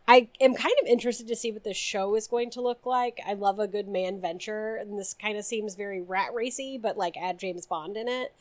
[0.07, 3.21] I am kind of interested to see what this show is going to look like.
[3.27, 6.99] I love a good man venture, and this kind of seems very rat racy, but
[6.99, 8.35] like add James Bond in it.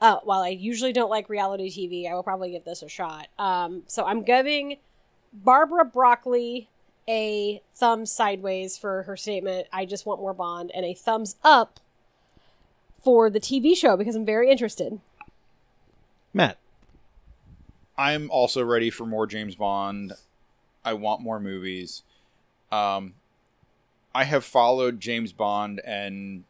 [0.00, 3.26] Uh, while I usually don't like reality TV, I will probably give this a shot.
[3.36, 4.76] Um, so I'm giving
[5.32, 6.68] Barbara Broccoli
[7.08, 11.80] a thumbs sideways for her statement, I just want more Bond, and a thumbs up
[13.02, 15.00] for the TV show because I'm very interested.
[16.34, 16.58] Matt.
[17.96, 20.12] I'm also ready for more James Bond.
[20.84, 22.02] I want more movies.
[22.70, 23.14] Um,
[24.14, 26.44] I have followed James Bond and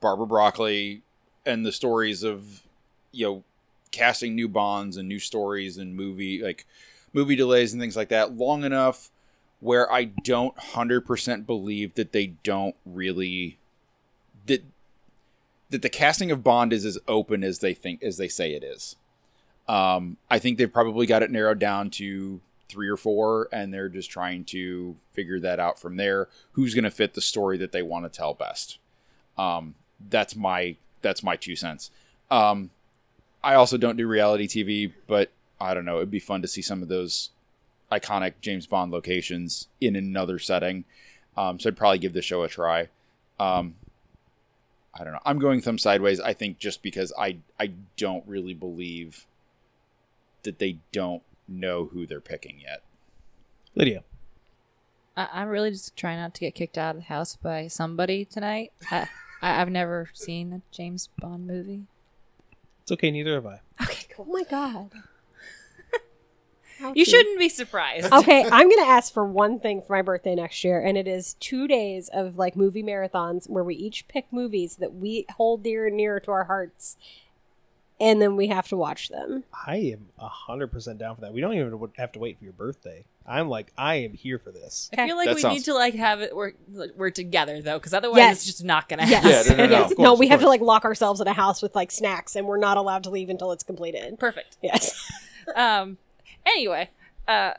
[0.00, 1.02] Barbara Broccoli
[1.46, 2.62] and the stories of
[3.12, 3.44] you know
[3.92, 6.66] casting new Bonds and new stories and movie like
[7.12, 9.10] movie delays and things like that long enough
[9.60, 13.58] where I don't hundred percent believe that they don't really
[14.46, 14.64] that
[15.70, 18.64] that the casting of Bond is as open as they think as they say it
[18.64, 18.96] is.
[19.68, 23.88] Um, I think they've probably got it narrowed down to three or four, and they're
[23.88, 26.28] just trying to figure that out from there.
[26.52, 28.78] Who's going to fit the story that they want to tell best?
[29.36, 29.74] Um,
[30.08, 31.90] that's my that's my two cents.
[32.30, 32.70] Um,
[33.42, 35.30] I also don't do reality TV, but
[35.60, 35.96] I don't know.
[35.98, 37.30] It'd be fun to see some of those
[37.92, 40.84] iconic James Bond locations in another setting.
[41.36, 42.88] Um, so I'd probably give the show a try.
[43.38, 43.74] Um,
[44.94, 45.20] I don't know.
[45.24, 46.20] I'm going thumb sideways.
[46.20, 49.26] I think just because I I don't really believe
[50.42, 52.82] that they don't know who they're picking yet.
[53.74, 54.02] Lydia.
[55.16, 58.24] I- I'm really just trying not to get kicked out of the house by somebody
[58.24, 58.72] tonight.
[58.90, 59.08] I-
[59.42, 61.82] I- I've never seen a James Bond movie.
[62.82, 63.60] It's okay, neither have I.
[63.82, 64.90] Okay, Oh my god.
[66.80, 67.08] How You cute.
[67.08, 68.12] shouldn't be surprised.
[68.12, 71.34] Okay, I'm gonna ask for one thing for my birthday next year, and it is
[71.34, 75.86] two days of like movie marathons where we each pick movies that we hold dear
[75.86, 76.96] and near to our hearts,
[78.00, 79.44] and then we have to watch them.
[79.66, 81.32] I am hundred percent down for that.
[81.32, 83.04] We don't even have to wait for your birthday.
[83.26, 84.90] I'm like, I am here for this.
[84.96, 86.56] I feel like That we sounds- need to like have it work
[86.96, 88.36] we're together though, because otherwise Yes.
[88.38, 89.46] it's just not gonna Yes.
[89.46, 89.58] happen.
[89.58, 89.90] Yeah, no, no, no, yes.
[89.92, 90.50] of course, we of have to course.
[90.54, 93.28] like lock ourselves in a house with like snacks, and we're not allowed to leave
[93.28, 94.18] until it's completed.
[94.18, 94.56] Perfect.
[94.62, 94.92] Yes.
[95.56, 95.98] Um.
[96.46, 96.90] Anyway,
[97.28, 97.52] uh,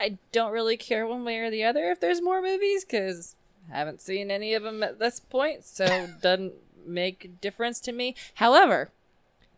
[0.00, 3.36] I don't really care one way or the other if there's more movies because
[3.72, 6.54] I haven't seen any of them at this point, so it doesn't
[6.86, 8.14] make a difference to me.
[8.34, 8.90] However,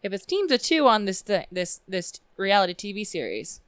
[0.02, 3.60] if it's teams of two on this thing, this this reality TV series,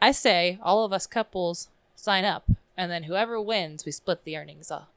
[0.00, 2.44] I say all of us couples sign up,
[2.76, 4.88] and then whoever wins, we split the earnings off.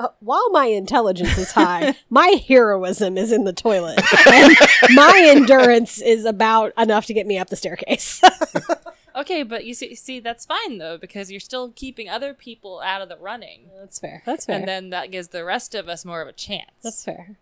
[0.00, 4.56] Uh, while my intelligence is high, my heroism is in the toilet, and
[4.94, 8.20] my endurance is about enough to get me up the staircase.
[9.16, 13.02] Okay, but you see, see, that's fine though because you're still keeping other people out
[13.02, 13.62] of the running.
[13.78, 14.22] That's fair.
[14.24, 14.56] That's fair.
[14.56, 16.70] and then that gives the rest of us more of a chance.
[16.82, 17.36] That's fair.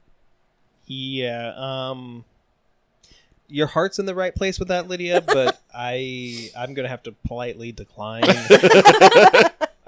[0.87, 1.53] Yeah.
[1.57, 2.25] Um.
[3.49, 7.13] Your heart's in the right place with that, Lydia, but I I'm gonna have to
[7.27, 8.25] politely decline.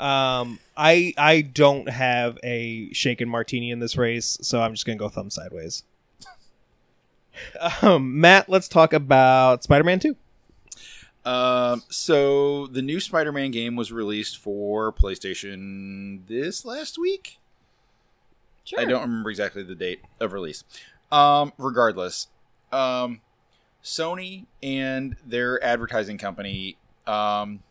[0.01, 4.97] Um, I I don't have a shaken martini in this race, so I'm just gonna
[4.97, 5.85] go thumb sideways.
[7.83, 10.17] Um, Matt, let's talk about Spider-Man Two.
[11.25, 17.39] Um, so the new Spider-Man game was released for PlayStation this last week.
[18.65, 18.81] sure.
[18.81, 20.65] I don't remember exactly the date of release.
[21.13, 22.29] Um, regardless,
[22.73, 23.21] um,
[23.83, 26.77] Sony and their advertising company
[27.07, 27.63] um,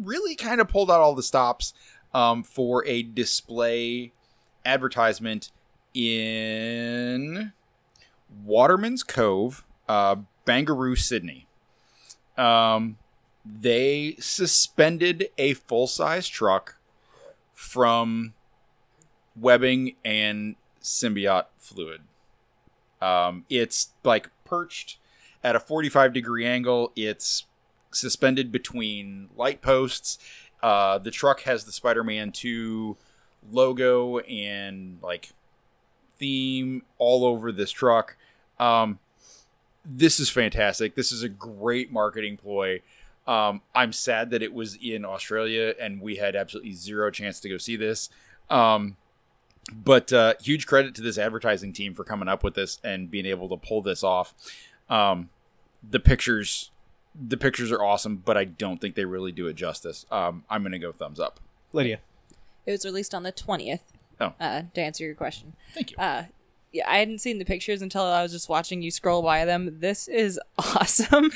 [0.00, 1.74] really kind of pulled out all the stops
[2.12, 4.12] um, for a display
[4.64, 5.50] advertisement
[5.92, 7.52] in
[8.44, 10.16] Waterman's Cove, uh,
[10.46, 11.46] Bangaroo, Sydney.
[12.36, 12.98] Um,
[13.44, 16.76] they suspended a full size truck
[17.52, 18.34] from
[19.36, 22.00] webbing and symbiote fluid.
[23.00, 24.98] Um, it's like perched
[25.42, 26.92] at a 45 degree angle.
[26.96, 27.44] It's
[27.94, 30.18] suspended between light posts.
[30.62, 32.96] Uh, the truck has the Spider Man 2
[33.50, 35.30] logo and like
[36.16, 38.16] theme all over this truck.
[38.58, 38.98] Um,
[39.84, 40.94] this is fantastic.
[40.94, 42.80] This is a great marketing ploy.
[43.26, 47.48] Um, I'm sad that it was in Australia and we had absolutely zero chance to
[47.48, 48.08] go see this.
[48.50, 48.96] Um,
[49.72, 53.26] but uh, huge credit to this advertising team for coming up with this and being
[53.26, 54.34] able to pull this off.
[54.90, 55.30] Um,
[55.88, 56.70] the pictures,
[57.14, 60.04] the pictures are awesome, but I don't think they really do it justice.
[60.10, 61.40] Um, I'm gonna go thumbs up.
[61.72, 62.00] Lydia.
[62.66, 63.82] It was released on the twentieth.
[64.20, 64.32] Oh.
[64.40, 65.96] Uh, to answer your question, Thank you.
[65.98, 66.24] uh,
[66.72, 69.80] yeah, I hadn't seen the pictures until I was just watching you scroll by them.
[69.80, 71.30] This is awesome.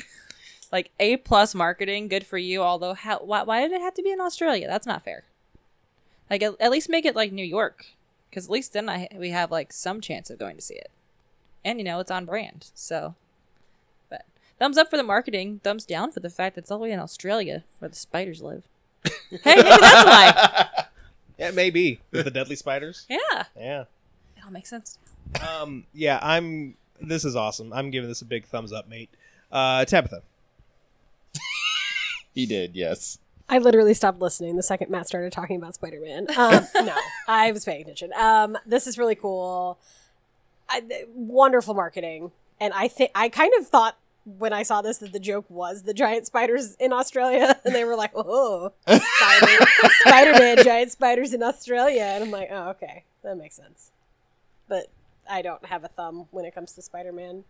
[0.71, 2.61] like A plus marketing, good for you.
[2.61, 4.67] Although, how why, why did it have to be in Australia?
[4.67, 5.23] That's not fair.
[6.29, 7.85] Like at, at least make it like New York,
[8.29, 10.91] because at least then I we have like some chance of going to see it,
[11.65, 12.69] and you know it's on brand.
[12.73, 13.28] So, but
[14.59, 15.61] thumbs up for the marketing.
[15.63, 18.41] Thumbs down for the fact that it's all the way in Australia where the spiders
[18.41, 18.63] live.
[19.05, 20.67] hey, maybe that's why.
[21.39, 23.05] Yeah, maybe with the deadly spiders.
[23.09, 23.81] Yeah, Yeah.
[24.35, 24.97] it all makes sense.
[25.39, 25.85] Um.
[25.93, 26.19] Yeah.
[26.21, 26.75] I'm.
[26.99, 27.71] This is awesome.
[27.71, 29.09] I'm giving this a big thumbs up, mate.
[29.49, 30.21] Uh, Tabitha.
[32.35, 33.19] He did, yes.
[33.49, 36.27] I literally stopped listening the second Matt started talking about Spider Man.
[36.37, 36.95] Um, no,
[37.27, 38.11] I was paying attention.
[38.13, 39.79] Um, this is really cool.
[40.69, 42.31] I, th- wonderful marketing,
[42.61, 45.83] and I think I kind of thought when I saw this that the joke was
[45.83, 49.65] the giant spiders in Australia, and they were like, "Oh, Spider
[50.01, 53.91] Spider Man, giant spiders in Australia," and I'm like, "Oh, okay, that makes sense."
[54.67, 54.87] But
[55.29, 57.43] I don't have a thumb when it comes to Spider Man.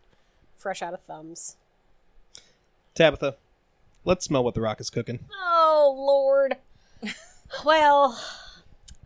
[0.58, 1.56] Fresh out of thumbs.
[2.96, 3.36] Tabitha.
[4.06, 5.20] Let's smell what the rock is cooking.
[5.32, 6.58] Oh Lord.
[7.66, 8.20] well,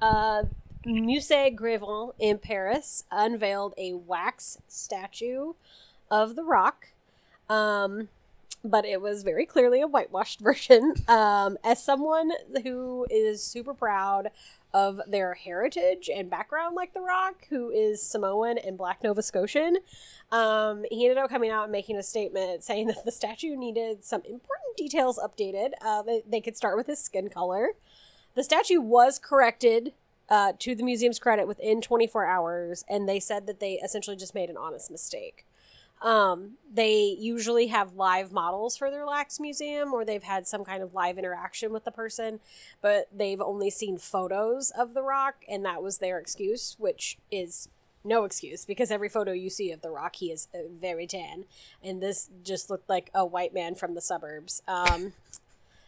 [0.01, 0.43] uh,
[0.85, 5.53] Musée Grevin in Paris unveiled a wax statue
[6.11, 6.89] of the Rock,
[7.49, 8.09] um,
[8.63, 10.93] but it was very clearly a whitewashed version.
[11.07, 12.31] Um, as someone
[12.63, 14.29] who is super proud
[14.73, 19.77] of their heritage and background, like the Rock, who is Samoan and Black Nova Scotian,
[20.31, 24.03] um, he ended up coming out and making a statement saying that the statue needed
[24.03, 25.71] some important details updated.
[25.81, 27.73] Uh, they, they could start with his skin color.
[28.33, 29.93] The statue was corrected
[30.29, 34.33] uh, to the museum's credit within 24 hours, and they said that they essentially just
[34.33, 35.45] made an honest mistake.
[36.03, 40.83] Um, they usually have live models for their lax museum, or they've had some kind
[40.83, 42.41] of live interaction with the person,
[42.81, 47.69] but they've only seen photos of the rock, and that was their excuse, which is
[48.03, 51.45] no excuse because every photo you see of the rock he is uh, very tan.
[51.81, 54.61] And this just looked like a white man from the suburbs.
[54.67, 55.13] Um,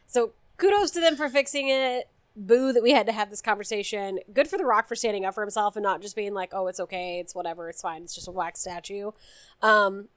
[0.08, 4.20] so kudos to them for fixing it boo that we had to have this conversation
[4.34, 6.68] good for the rock for standing up for himself and not just being like oh
[6.68, 9.12] it's okay it's whatever it's fine it's just a wax statue
[9.62, 10.10] um,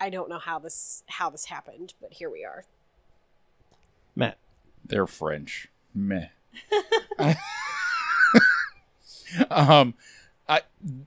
[0.00, 2.64] i don't know how this how this happened but here we are
[4.18, 4.36] Matt.
[4.84, 5.68] They're French.
[5.94, 6.26] Meh.
[9.50, 9.94] um,
[10.48, 10.62] I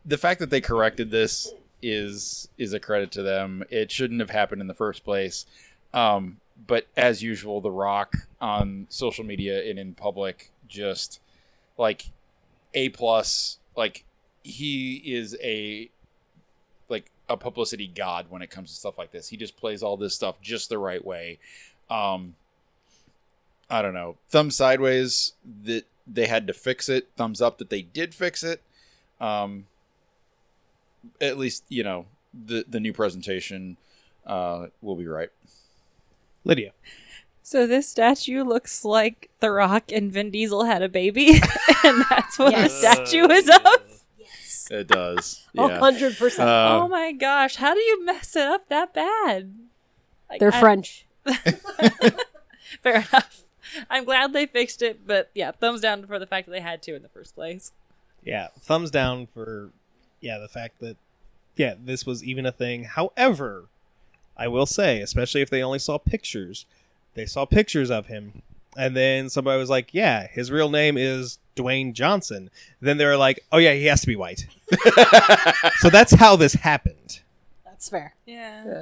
[0.05, 3.63] the fact that they corrected this is is a credit to them.
[3.69, 5.45] It shouldn't have happened in the first place.
[5.93, 6.37] Um,
[6.67, 11.19] but as usual, The Rock on social media and in public just
[11.77, 12.05] like
[12.73, 13.57] a plus.
[13.75, 14.05] Like
[14.43, 15.89] he is a
[16.89, 19.29] like a publicity god when it comes to stuff like this.
[19.29, 21.39] He just plays all this stuff just the right way.
[21.89, 22.35] Um,
[23.69, 24.17] I don't know.
[24.29, 25.33] Thumb sideways
[25.63, 27.09] that they had to fix it.
[27.15, 28.61] Thumbs up that they did fix it.
[29.19, 29.67] Um,
[31.19, 33.77] at least you know the the new presentation
[34.25, 35.29] uh, will be right.
[36.43, 36.71] Lydia.
[37.43, 41.31] So this statue looks like The Rock and Vin Diesel had a baby,
[41.83, 42.71] and that's what Yes.
[42.71, 44.03] the statue is of.
[44.17, 45.45] yes It does.
[45.57, 46.11] a Yeah.
[46.17, 49.53] percent Uh, oh my gosh, how do you mess it up that bad?
[50.29, 51.05] Like, they're I- french
[52.83, 53.43] Fair enough.
[53.89, 56.81] I'm glad they fixed it, but yeah, thumbs down for the fact that they had
[56.83, 57.71] to in the first place.
[58.23, 59.71] Yeah, thumbs down for
[60.19, 60.97] yeah the fact that
[61.55, 62.83] yeah this was even a thing.
[62.85, 63.65] However,
[64.41, 66.65] I will say, especially if they only saw pictures,
[67.13, 68.41] they saw pictures of him,
[68.75, 73.17] and then somebody was like, "Yeah, his real name is Dwayne Johnson." Then they were
[73.17, 74.47] like, "Oh yeah, he has to be white."
[75.77, 77.19] so that's how this happened.
[77.63, 78.81] that's fair Yeah.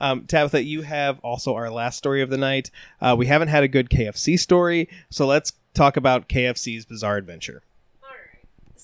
[0.00, 2.70] Um, Tabitha, you have also our last story of the night.
[3.00, 7.62] Uh, we haven't had a good KFC story, so let's talk about KFC's Bizarre Adventure.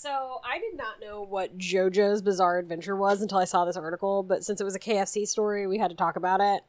[0.05, 4.23] So I did not know what JoJo's Bizarre Adventure was until I saw this article,
[4.23, 6.63] but since it was a KFC story, we had to talk about it.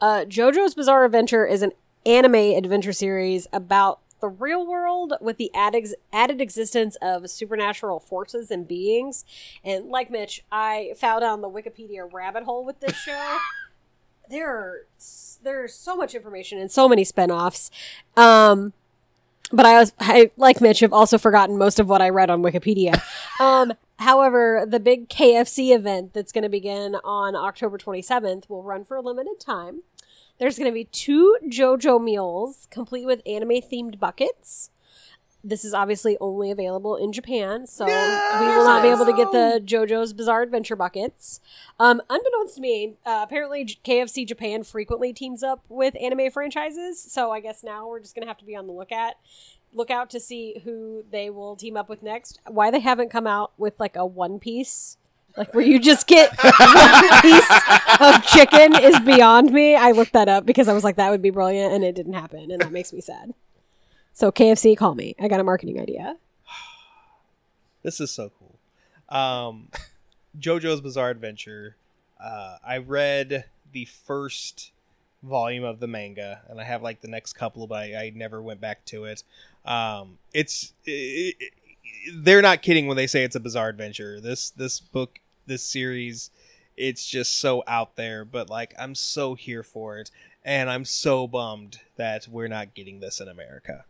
[0.00, 1.72] Uh, JoJo's Bizarre Adventure is an
[2.06, 8.50] anime adventure series about the real world with the added, added existence of supernatural forces
[8.50, 9.26] and beings.
[9.62, 13.36] And like Mitch, I fell down the Wikipedia rabbit hole with this show.
[14.30, 14.86] there are
[15.42, 17.70] there's so much information and so many spin-offs.
[18.16, 18.72] Um,
[19.52, 22.42] but I was, I, like Mitch, have also forgotten most of what I read on
[22.42, 23.00] Wikipedia.
[23.40, 28.84] um, however, the big KFC event that's going to begin on October 27th will run
[28.84, 29.82] for a limited time.
[30.38, 34.70] There's going to be two JoJo meals, complete with anime themed buckets.
[35.42, 37.92] This is obviously only available in Japan, so we
[38.46, 41.40] will not be able to get the JoJo's Bizarre Adventure buckets.
[41.78, 47.30] Um, unbeknownst to me, uh, apparently KFC Japan frequently teams up with anime franchises, so
[47.30, 49.14] I guess now we're just gonna have to be on the lookout,
[49.72, 52.38] lookout to see who they will team up with next.
[52.46, 54.98] Why they haven't come out with like a One Piece,
[55.38, 57.50] like where you just get one piece
[57.98, 59.74] of chicken, is beyond me.
[59.74, 62.12] I looked that up because I was like, that would be brilliant, and it didn't
[62.12, 63.32] happen, and that makes me sad.
[64.12, 65.14] So KFC, call me.
[65.20, 66.16] I got a marketing idea.
[67.82, 68.58] This is so cool.
[69.08, 69.68] Um,
[70.38, 71.76] JoJo's Bizarre Adventure.
[72.22, 74.72] Uh, I read the first
[75.22, 78.42] volume of the manga, and I have like the next couple, but I, I never
[78.42, 79.22] went back to it.
[79.64, 81.52] Um, it's it, it-
[82.14, 84.20] they're not kidding when they say it's a bizarre adventure.
[84.20, 86.30] This this book, this series,
[86.76, 88.24] it's just so out there.
[88.26, 90.10] But like, I'm so here for it,
[90.44, 93.84] and I'm so bummed that we're not getting this in America.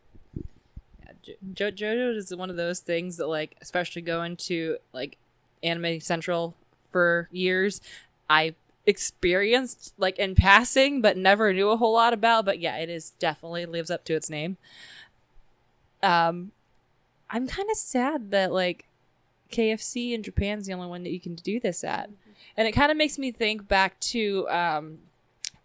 [1.23, 5.17] Jo- Jo- JoJo is one of those things that, like, especially going to like
[5.63, 6.55] Anime Central
[6.91, 7.81] for years,
[8.29, 8.55] I
[8.87, 12.45] experienced like in passing, but never knew a whole lot about.
[12.45, 14.57] But yeah, it is definitely lives up to its name.
[16.03, 16.53] Um,
[17.29, 18.87] I'm kind of sad that like
[19.53, 22.11] KFC in Japan's the only one that you can do this at,
[22.57, 24.99] and it kind of makes me think back to um,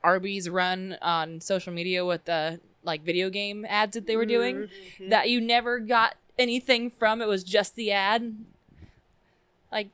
[0.03, 4.55] Arby's run on social media with the like video game ads that they were doing
[4.55, 5.09] mm-hmm.
[5.09, 7.21] that you never got anything from.
[7.21, 8.35] It was just the ad.
[9.71, 9.89] Like,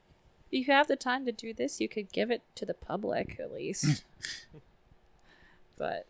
[0.52, 3.40] if you have the time to do this, you could give it to the public
[3.40, 4.04] at least.
[5.78, 6.06] but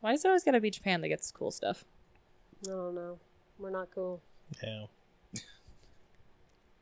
[0.00, 1.84] why is it always got to be Japan that gets cool stuff?
[2.64, 3.18] I don't know.
[3.58, 4.20] We're not cool.
[4.62, 4.86] Yeah.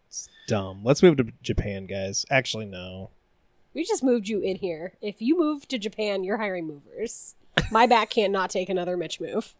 [0.06, 0.80] It's dumb.
[0.84, 2.24] Let's move to Japan, guys.
[2.30, 3.10] Actually, no.
[3.74, 4.94] We just moved you in here.
[5.02, 7.34] If you move to Japan, you're hiring movers.
[7.70, 9.54] My back can't not take another Mitch move.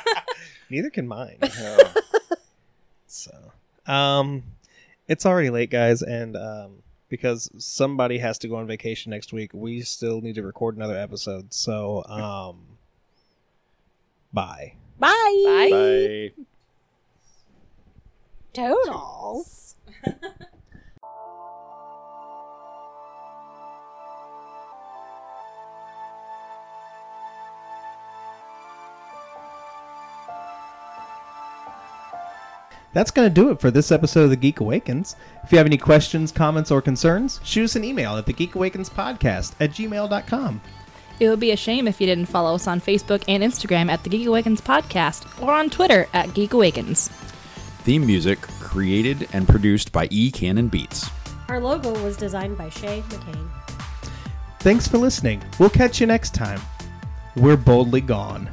[0.70, 1.38] Neither can mine.
[3.12, 3.52] So,
[3.86, 4.42] um,
[5.06, 9.50] it's already late, guys, and um, because somebody has to go on vacation next week.
[9.52, 11.52] We still need to record another episode.
[11.52, 12.78] So, um,
[14.32, 14.72] bye.
[14.98, 15.68] Bye.
[15.70, 16.44] Bye.
[18.54, 19.74] Toodles.
[32.92, 35.16] That's going to do it for this episode of The Geek Awakens.
[35.44, 39.70] If you have any questions, comments, or concerns, shoot us an email at thegeekawakenspodcast at
[39.70, 40.60] gmail.com.
[41.20, 44.02] It would be a shame if you didn't follow us on Facebook and Instagram at
[44.02, 47.08] the Geek Awakens Podcast or on Twitter at Geek Awakens.
[47.84, 51.08] Theme music created and produced by E Cannon Beats.
[51.48, 53.48] Our logo was designed by Shay McCain.
[54.60, 55.42] Thanks for listening.
[55.58, 56.60] We'll catch you next time.
[57.36, 58.48] We're boldly gone.